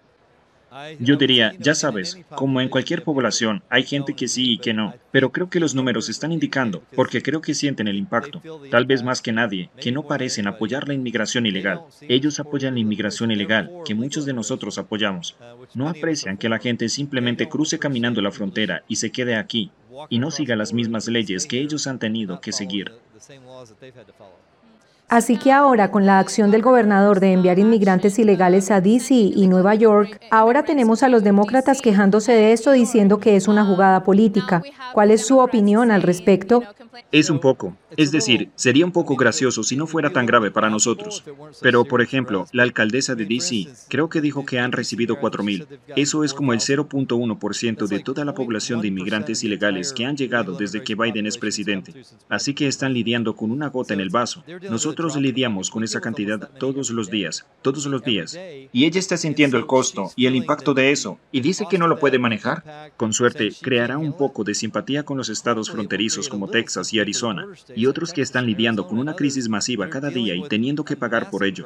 Yo 1.00 1.16
diría, 1.16 1.54
ya 1.60 1.76
sabes, 1.76 2.18
como 2.36 2.62
en 2.62 2.70
cualquier 2.70 3.04
población, 3.04 3.64
hay 3.70 3.84
gente 3.84 4.14
que 4.14 4.28
sí 4.28 4.54
y 4.54 4.58
que 4.58 4.74
no, 4.74 4.94
pero 5.12 5.32
creo 5.32 5.50
que 5.50 5.60
los 5.60 5.76
números 5.76 6.10
están 6.10 6.32
indicando, 6.32 6.84
porque 6.96 7.22
creo 7.22 7.42
que 7.42 7.54
sienten 7.54 7.88
el 7.88 7.98
impacto, 7.98 8.42
tal 8.70 8.86
vez 8.86 9.04
más 9.04 9.22
que 9.22 9.32
nadie, 9.32 9.70
que 9.80 9.92
no 9.92 10.04
parecen 10.04 10.48
apoyar 10.48 10.88
la 10.88 10.94
inmigración 10.94 11.46
ilegal. 11.46 11.82
Ellos 12.02 12.40
apoyan 12.40 12.76
la 12.76 12.80
inmigración 12.80 13.32
ilegal, 13.32 13.72
que 13.86 13.96
muchos 13.96 14.26
de 14.26 14.34
nosotros 14.34 14.78
apoyamos. 14.78 15.36
No 15.74 15.90
aprecian 15.90 16.38
que 16.38 16.50
la 16.50 16.60
gente 16.60 16.90
simplemente 16.90 17.50
cruce 17.50 17.80
caminando 17.80 18.22
la 18.22 18.32
frontera 18.32 18.84
y 18.88 18.98
se 18.98 19.12
quede 19.12 19.36
aquí, 19.36 19.72
y 20.10 20.20
no 20.20 20.32
siga 20.32 20.56
las 20.56 20.74
mismas 20.74 21.08
leyes 21.08 21.46
que 21.46 21.60
ellos 21.60 21.88
han 21.88 22.00
tenido 22.00 22.40
que 22.42 22.52
seguir. 22.52 22.92
Así 25.10 25.38
que 25.38 25.54
ahora, 25.54 25.90
con 25.90 26.06
la 26.06 26.20
acción 26.20 26.52
del 26.52 26.62
gobernador 26.62 27.22
de 27.22 27.32
enviar 27.32 27.60
inmigrantes 27.60 28.20
ilegales 28.20 28.72
a 28.72 28.82
DC 28.82 29.14
y 29.14 29.48
Nueva 29.48 29.74
York, 29.74 30.20
ahora 30.32 30.64
tenemos 30.64 31.02
a 31.02 31.08
los 31.08 31.24
demócratas 31.24 31.82
quejándose 31.82 32.34
de 32.34 32.52
esto 32.52 32.74
diciendo 32.74 33.18
que 33.18 33.38
es 33.38 33.48
una 33.48 33.64
jugada 33.64 34.04
política. 34.04 34.62
¿Cuál 34.94 35.12
es 35.12 35.26
su 35.26 35.40
opinión 35.40 35.92
al 35.92 36.02
respecto? 36.02 36.62
Es 37.12 37.30
un 37.30 37.40
poco. 37.40 37.78
Es 37.96 38.12
decir, 38.12 38.50
sería 38.56 38.86
un 38.86 38.92
poco 38.92 39.16
gracioso 39.16 39.64
si 39.64 39.76
no 39.78 39.88
fuera 39.88 40.12
tan 40.12 40.26
grave 40.26 40.52
para 40.52 40.70
nosotros. 40.70 41.24
Pero, 41.62 41.86
por 41.86 42.02
ejemplo, 42.02 42.46
la 42.52 42.64
alcaldesa 42.64 43.16
de 43.16 43.26
DC 43.26 43.68
creo 43.88 44.10
que 44.10 44.22
dijo 44.22 44.46
que 44.46 44.60
han 44.60 44.72
recibido 44.72 45.16
4.000. 45.20 45.68
Eso 45.96 46.24
es 46.24 46.34
como 46.34 46.54
el 46.54 46.60
0.1% 46.60 47.88
de 47.88 48.00
toda 48.00 48.26
la 48.26 48.34
población 48.34 48.82
de 48.82 48.90
inmigrantes 48.90 49.44
ilegales 49.44 49.94
que 49.94 50.06
han 50.06 50.18
llegado 50.18 50.54
desde 50.58 50.84
que 50.84 50.96
Biden 50.96 51.28
es 51.28 51.38
presidente. 51.38 51.94
Así 52.30 52.54
que 52.54 52.68
están 52.68 52.94
lidiando 52.94 53.36
con 53.36 53.52
una 53.52 53.70
gota 53.70 53.94
en 53.94 54.02
el 54.02 54.10
vaso. 54.10 54.44
Lidiamos 55.16 55.70
con 55.70 55.84
esa 55.84 56.02
cantidad 56.02 56.50
todos 56.60 56.90
los 56.90 57.10
días, 57.10 57.46
todos 57.62 57.86
los 57.86 58.04
días. 58.04 58.38
Y 58.74 58.86
ella 58.86 59.00
está 59.00 59.18
sintiendo 59.18 59.58
el 59.58 59.66
costo 59.66 60.12
y 60.16 60.26
el 60.26 60.36
impacto 60.36 60.74
de 60.74 60.92
eso 60.92 61.20
y 61.32 61.42
dice 61.42 61.66
que 61.70 61.78
no 61.78 61.88
lo 61.88 62.00
puede 62.00 62.20
manejar. 62.20 62.92
Con 62.98 63.14
suerte, 63.14 63.52
creará 63.62 63.98
un 63.98 64.14
poco 64.14 64.44
de 64.44 64.56
simpatía 64.56 65.04
con 65.04 65.18
los 65.18 65.30
estados 65.30 65.70
fronterizos 65.70 66.30
como 66.30 66.50
Texas 66.50 66.94
y 66.94 67.00
Arizona 67.00 67.48
y 67.76 67.86
otros 67.86 68.14
que 68.14 68.22
están 68.22 68.46
lidiando 68.46 68.88
con 68.88 68.98
una 69.00 69.16
crisis 69.16 69.50
masiva 69.50 69.90
cada 69.90 70.10
día 70.10 70.36
y 70.36 70.48
teniendo 70.48 70.84
que 70.84 70.96
pagar 70.96 71.30
por 71.30 71.44
ello, 71.44 71.66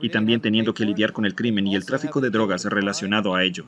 y 0.00 0.08
también 0.08 0.40
teniendo 0.40 0.74
que 0.74 0.84
lidiar 0.84 1.12
con 1.12 1.24
el 1.24 1.34
crimen 1.34 1.66
y 1.66 1.76
el 1.76 1.84
tráfico 1.84 2.20
de 2.20 2.30
drogas 2.30 2.64
relacionado 2.64 3.34
a 3.34 3.44
ello. 3.44 3.64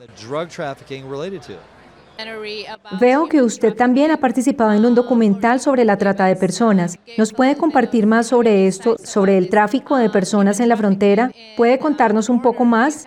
Veo 2.99 3.27
que 3.27 3.41
usted 3.41 3.73
también 3.73 4.11
ha 4.11 4.17
participado 4.17 4.73
en 4.73 4.85
un 4.85 4.95
documental 4.95 5.59
sobre 5.59 5.85
la 5.85 5.97
trata 5.97 6.25
de 6.25 6.35
personas. 6.35 6.97
¿Nos 7.17 7.33
puede 7.33 7.55
compartir 7.55 8.05
más 8.05 8.27
sobre 8.27 8.67
esto, 8.67 8.97
sobre 9.03 9.37
el 9.37 9.49
tráfico 9.49 9.97
de 9.97 10.09
personas 10.09 10.59
en 10.59 10.69
la 10.69 10.77
frontera? 10.77 11.31
¿Puede 11.57 11.79
contarnos 11.79 12.29
un 12.29 12.41
poco 12.41 12.65
más? 12.65 13.05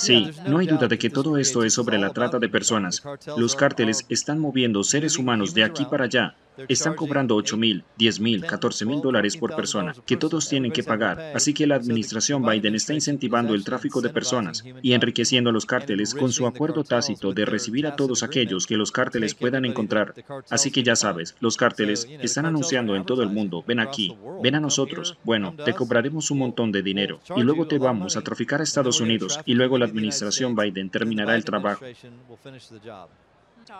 Sí, 0.00 0.30
no 0.46 0.58
hay 0.58 0.66
duda 0.66 0.88
de 0.88 0.98
que 0.98 1.10
todo 1.10 1.36
esto 1.36 1.62
es 1.62 1.74
sobre 1.74 1.98
la 1.98 2.10
trata 2.10 2.38
de 2.38 2.48
personas. 2.48 3.02
Los 3.36 3.54
cárteles 3.54 4.06
están 4.08 4.38
moviendo 4.38 4.82
seres 4.82 5.18
humanos 5.18 5.52
de 5.52 5.62
aquí 5.62 5.84
para 5.84 6.04
allá, 6.06 6.36
están 6.68 6.94
cobrando 6.94 7.36
8 7.36 7.56
mil, 7.56 7.84
10 7.98 8.20
mil, 8.20 8.44
14 8.44 8.84
mil 8.86 9.00
dólares 9.00 9.36
por 9.36 9.54
persona, 9.54 9.94
que 10.06 10.16
todos 10.16 10.48
tienen 10.48 10.72
que 10.72 10.82
pagar. 10.82 11.32
Así 11.34 11.54
que 11.54 11.66
la 11.66 11.76
administración 11.76 12.42
Biden 12.42 12.74
está 12.74 12.94
incentivando 12.94 13.54
el 13.54 13.64
tráfico 13.64 14.00
de 14.00 14.10
personas 14.10 14.64
y 14.82 14.92
enriqueciendo 14.92 15.50
a 15.50 15.52
los 15.52 15.66
cárteles 15.66 16.14
con 16.14 16.32
su 16.32 16.46
acuerdo 16.46 16.84
tácito 16.84 17.32
de 17.32 17.44
recibir 17.44 17.86
a 17.86 17.96
todos 17.96 18.22
aquellos 18.22 18.66
que 18.66 18.76
los 18.76 18.92
cárteles 18.92 19.34
puedan 19.34 19.64
encontrar. 19.64 20.14
Así 20.48 20.70
que 20.70 20.82
ya 20.82 20.96
sabes, 20.96 21.36
los 21.40 21.56
cárteles 21.56 22.08
están 22.20 22.46
anunciando 22.46 22.96
en 22.96 23.04
todo 23.04 23.22
el 23.22 23.30
mundo, 23.30 23.64
ven 23.66 23.80
aquí, 23.80 24.16
ven 24.42 24.54
a 24.54 24.60
nosotros. 24.60 25.18
Bueno, 25.24 25.54
te 25.64 25.74
cobraremos 25.74 26.30
un 26.30 26.38
montón 26.38 26.72
de 26.72 26.82
dinero 26.82 27.20
y 27.36 27.42
luego 27.42 27.66
te 27.66 27.78
vamos 27.78 28.16
a 28.16 28.22
traficar 28.22 28.60
a 28.60 28.64
Estados 28.64 29.00
Unidos 29.00 29.38
y 29.44 29.54
luego 29.54 29.78
la 29.78 29.86
administración 29.90 30.54
Biden 30.54 30.90
terminará 30.90 31.34
el 31.34 31.44
trabajo. 31.44 31.84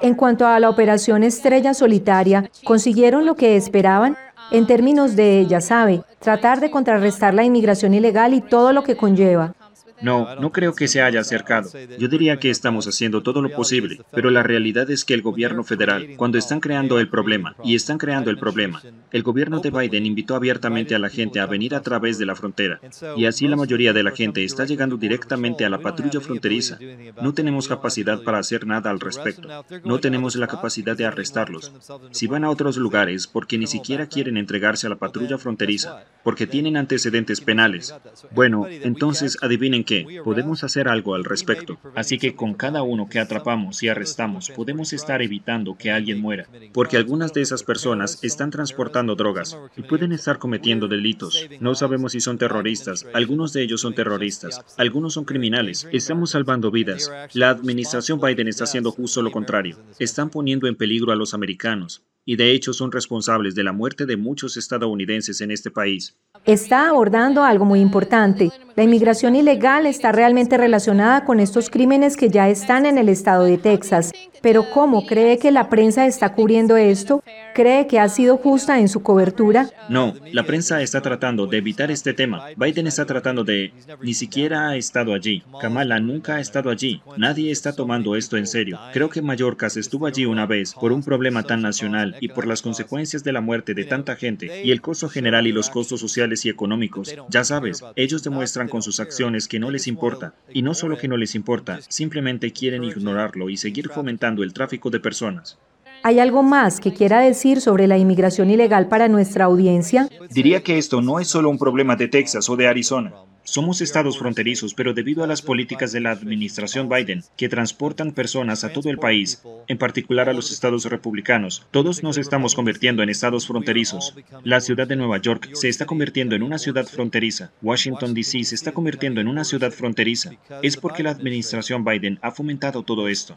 En 0.01 0.15
cuanto 0.15 0.47
a 0.47 0.61
la 0.61 0.71
operación 0.71 1.23
Estrella 1.23 1.75
Solitaria, 1.75 2.51
¿consiguieron 2.65 3.27
lo 3.27 3.35
que 3.35 3.57
esperaban? 3.57 4.17
En 4.51 4.67
términos 4.67 5.17
de, 5.17 5.47
ya 5.49 5.61
sabe, 5.61 6.03
tratar 6.19 6.61
de 6.61 6.71
contrarrestar 6.71 7.35
la 7.35 7.45
inmigración 7.45 7.95
ilegal 7.95 8.35
y 8.35 8.41
todo 8.41 8.73
lo 8.73 8.83
que 8.83 8.97
conlleva. 8.97 9.55
No, 10.03 10.35
no 10.37 10.53
creo 10.53 10.75
que 10.75 10.89
se 10.89 11.03
haya 11.03 11.21
acercado. 11.21 11.71
Yo 11.99 12.09
diría 12.09 12.39
que 12.39 12.51
estamos 12.51 12.87
haciendo 12.87 13.23
todo 13.23 13.43
lo 13.43 13.51
posible, 13.51 14.01
pero 14.13 14.31
la 14.31 14.43
realidad 14.43 14.91
es 14.91 15.05
que 15.05 15.15
el 15.15 15.23
gobierno 15.23 15.65
federal, 15.65 16.09
cuando 16.17 16.39
están 16.39 16.61
creando 16.61 16.99
el 16.99 17.09
problema, 17.09 17.55
y 17.65 17.75
están 17.75 17.99
creando 17.99 18.31
el 18.31 18.39
problema, 18.39 18.83
el 19.13 19.23
gobierno 19.23 19.61
de 19.61 19.71
Biden 19.71 20.07
invitó 20.07 20.35
abiertamente 20.35 20.95
a 20.95 20.99
la 20.99 21.09
gente 21.09 21.41
a 21.41 21.47
venir 21.47 21.75
a 21.75 21.83
través 21.83 22.19
de 22.19 22.27
la 22.27 22.35
frontera, 22.35 22.81
y 23.17 23.27
así 23.27 23.49
la 23.49 23.57
mayoría 23.57 23.93
de 23.93 24.03
la 24.03 24.13
gente 24.13 24.45
está 24.45 24.65
llegando 24.65 24.97
directamente 24.97 25.65
a 25.65 25.71
la 25.71 25.79
patrulla 25.79 26.21
fronteriza. 26.21 26.79
No 27.23 27.35
tenemos 27.35 27.69
capacidad 27.69 28.23
para 28.23 28.39
hacer 28.39 28.67
nada 28.67 28.91
al 28.91 29.01
respecto. 29.01 29.49
No 29.85 30.01
tenemos 30.01 30.37
la 30.37 30.47
capacidad 30.47 30.97
de 30.97 31.07
arrestarlos. 31.07 31.73
Si 32.11 32.27
van 32.27 32.45
a 32.45 32.51
otros 32.51 32.77
lugares 32.77 33.27
porque 33.27 33.59
ni 33.59 33.67
siquiera 33.67 34.07
quieren 34.07 34.37
entregarse 34.37 34.87
a 34.87 34.91
la 34.91 34.97
patrulla 34.97 35.39
fronteriza, 35.39 36.05
porque 36.23 36.47
tienen 36.47 36.77
antecedentes 36.77 37.41
penales, 37.41 37.95
bueno, 38.33 38.67
entonces 38.69 39.39
adivinen 39.43 39.85
podemos 40.25 40.65
hacer 40.65 40.89
algo 40.89 41.15
al 41.15 41.25
respecto. 41.25 41.79
Así 41.95 42.19
que 42.19 42.35
con 42.35 42.55
cada 42.55 42.83
uno 42.83 43.09
que 43.09 43.19
atrapamos 43.19 43.83
y 43.83 43.89
arrestamos, 43.89 44.51
podemos 44.51 44.93
estar 44.93 45.23
evitando 45.23 45.77
que 45.77 45.91
alguien 45.91 46.21
muera. 46.21 46.47
Porque 46.73 46.97
algunas 46.97 47.33
de 47.33 47.43
esas 47.43 47.63
personas 47.63 48.19
están 48.23 48.51
transportando 48.51 49.15
drogas 49.15 49.57
y 49.77 49.83
pueden 49.83 50.13
estar 50.13 50.39
cometiendo 50.39 50.89
delitos. 50.89 51.49
No 51.61 51.75
sabemos 51.75 52.13
si 52.13 52.21
son 52.21 52.39
terroristas. 52.39 53.07
Algunos 53.13 53.53
de 53.53 53.63
ellos 53.63 53.81
son 53.81 53.95
terroristas. 53.95 54.65
Algunos 54.77 55.15
son 55.15 55.25
criminales. 55.25 55.89
Estamos 55.93 56.31
salvando 56.31 56.71
vidas. 56.71 57.11
La 57.33 57.51
administración 57.51 58.21
Biden 58.21 58.49
está 58.49 58.65
haciendo 58.65 58.91
justo 58.91 59.23
lo 59.23 59.31
contrario. 59.31 59.77
Están 59.99 60.31
poniendo 60.31 60.67
en 60.67 60.77
peligro 60.77 61.13
a 61.13 61.17
los 61.17 61.35
americanos 61.35 62.03
y 62.25 62.37
de 62.37 62.53
hecho 62.53 62.73
son 62.73 62.93
responsables 62.93 63.55
de 63.55 63.65
la 63.65 63.73
muerte 63.73 64.07
de 64.07 64.17
muchos 64.17 64.57
estadounidenses 64.57 65.41
en 65.41 65.51
este 65.51 65.71
país. 65.71 66.17
Está 66.45 66.89
abordando 66.89 67.43
algo 67.43 67.65
muy 67.65 67.81
importante. 67.81 68.51
La 68.77 68.85
inmigración 68.85 69.37
ilegal 69.37 69.80
está 69.87 70.13
realmente 70.13 70.57
relacionada 70.57 71.25
con 71.25 71.41
estos 71.41 71.71
crímenes 71.71 72.17
que 72.17 72.29
ya 72.29 72.49
están 72.49 72.87
en 72.87 72.99
el 72.99 73.09
estado 73.09 73.45
de 73.45 73.59
Texas. 73.59 74.13
Pero 74.43 74.71
¿cómo 74.73 75.07
cree 75.07 75.39
que 75.39 75.51
la 75.51 75.69
prensa 75.69 76.07
está 76.07 76.33
cubriendo 76.35 76.77
esto? 76.77 77.23
¿Cree 77.55 77.87
que 77.87 78.01
ha 78.01 78.09
sido 78.09 78.39
justa 78.39 78.79
en 78.81 78.89
su 78.89 79.03
cobertura? 79.03 79.69
No, 79.91 80.15
la 80.33 80.45
prensa 80.45 80.81
está 80.81 81.03
tratando 81.03 81.47
de 81.47 81.59
evitar 81.59 81.91
este 81.91 82.15
tema. 82.15 82.47
Biden 82.57 82.87
está 82.87 83.05
tratando 83.05 83.45
de... 83.45 83.73
Ni 84.01 84.15
siquiera 84.15 84.71
ha 84.71 84.77
estado 84.77 85.13
allí. 85.13 85.43
Kamala 85.61 86.01
nunca 86.01 86.37
ha 86.37 86.41
estado 86.41 86.71
allí. 86.71 87.03
Nadie 87.19 87.51
está 87.51 87.75
tomando 87.75 88.17
esto 88.17 88.39
en 88.39 88.47
serio. 88.47 88.79
Creo 88.95 89.11
que 89.11 89.21
Mallorca 89.21 89.67
estuvo 89.67 90.07
allí 90.07 90.25
una 90.25 90.47
vez 90.47 90.75
por 90.75 90.91
un 90.91 91.03
problema 91.03 91.43
tan 91.43 91.61
nacional 91.61 92.17
y 92.21 92.29
por 92.29 92.47
las 92.47 92.63
consecuencias 92.63 93.23
de 93.23 93.33
la 93.33 93.41
muerte 93.41 93.75
de 93.75 93.85
tanta 93.85 94.17
gente 94.17 94.63
y 94.65 94.71
el 94.71 94.81
costo 94.81 95.09
general 95.09 95.47
y 95.47 95.53
los 95.53 95.71
costos 95.71 96.01
sociales 96.01 96.45
y 96.47 96.49
económicos. 96.49 97.15
Ya 97.29 97.45
sabes, 97.45 97.85
ellos 97.95 98.23
demuestran 98.23 98.69
con 98.69 98.83
sus 98.83 99.01
acciones 99.01 99.49
que 99.49 99.60
no 99.61 99.71
les 99.71 99.87
importa. 99.87 100.35
Y 100.53 100.63
no 100.63 100.75
solo 100.75 100.99
que 100.99 101.07
no 101.07 101.17
les 101.17 101.35
importa, 101.35 101.81
simplemente 101.89 102.53
quieren 102.53 102.83
ignorarlo 102.83 103.51
y 103.51 103.57
seguir 103.57 103.89
fomentando 103.89 104.43
el 104.43 104.53
tráfico 104.53 104.91
de 104.91 105.01
personas. 105.01 105.59
¿Hay 106.03 106.19
algo 106.19 106.43
más 106.43 106.81
que 106.81 106.95
quiera 106.95 107.21
decir 107.21 107.61
sobre 107.61 107.87
la 107.87 107.99
inmigración 107.99 108.51
ilegal 108.51 108.89
para 108.89 109.09
nuestra 109.09 109.45
audiencia? 109.45 110.09
Diría 110.31 110.63
que 110.63 110.79
esto 110.79 111.03
no 111.03 111.21
es 111.21 111.29
solo 111.29 111.51
un 111.51 111.59
problema 111.59 111.95
de 111.97 112.09
Texas 112.09 112.49
o 112.49 112.57
de 112.57 112.69
Arizona. 112.69 113.13
Somos 113.43 113.81
estados 113.81 114.19
fronterizos, 114.19 114.75
pero 114.75 114.95
debido 114.95 115.25
a 115.25 115.27
las 115.27 115.43
políticas 115.43 115.93
de 115.93 116.01
la 116.01 116.13
administración 116.13 116.89
Biden, 116.89 117.25
que 117.37 117.49
transportan 117.49 118.13
personas 118.13 118.65
a 118.65 118.73
todo 118.73 118.91
el 118.91 118.99
país, 118.99 119.43
en 119.67 119.77
particular 119.77 120.29
a 120.29 120.33
los 120.33 120.53
estados 120.53 120.85
republicanos, 120.85 121.67
todos 121.71 122.03
nos 122.03 122.17
estamos 122.17 122.55
convirtiendo 122.55 123.03
en 123.03 123.11
estados 123.11 123.47
fronterizos. 123.47 124.15
La 124.45 124.61
ciudad 124.61 124.87
de 124.87 124.97
Nueva 124.97 125.19
York 125.19 125.51
se 125.55 125.69
está 125.69 125.85
convirtiendo 125.85 126.35
en 126.35 126.43
una 126.43 126.59
ciudad 126.59 126.87
fronteriza. 126.87 127.51
Washington, 127.61 128.15
D.C. 128.15 128.45
se 128.45 128.55
está 128.55 128.73
convirtiendo 128.73 129.21
en 129.21 129.29
una 129.29 129.45
ciudad 129.45 129.73
fronteriza. 129.73 130.31
Es 130.63 130.77
porque 130.77 131.03
la 131.03 131.11
administración 131.11 131.85
Biden 131.85 132.19
ha 132.23 132.31
fomentado 132.31 132.85
todo 132.85 133.09
esto. 133.09 133.37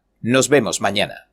Nos 0.23 0.49
vemos 0.49 0.81
mañana. 0.81 1.30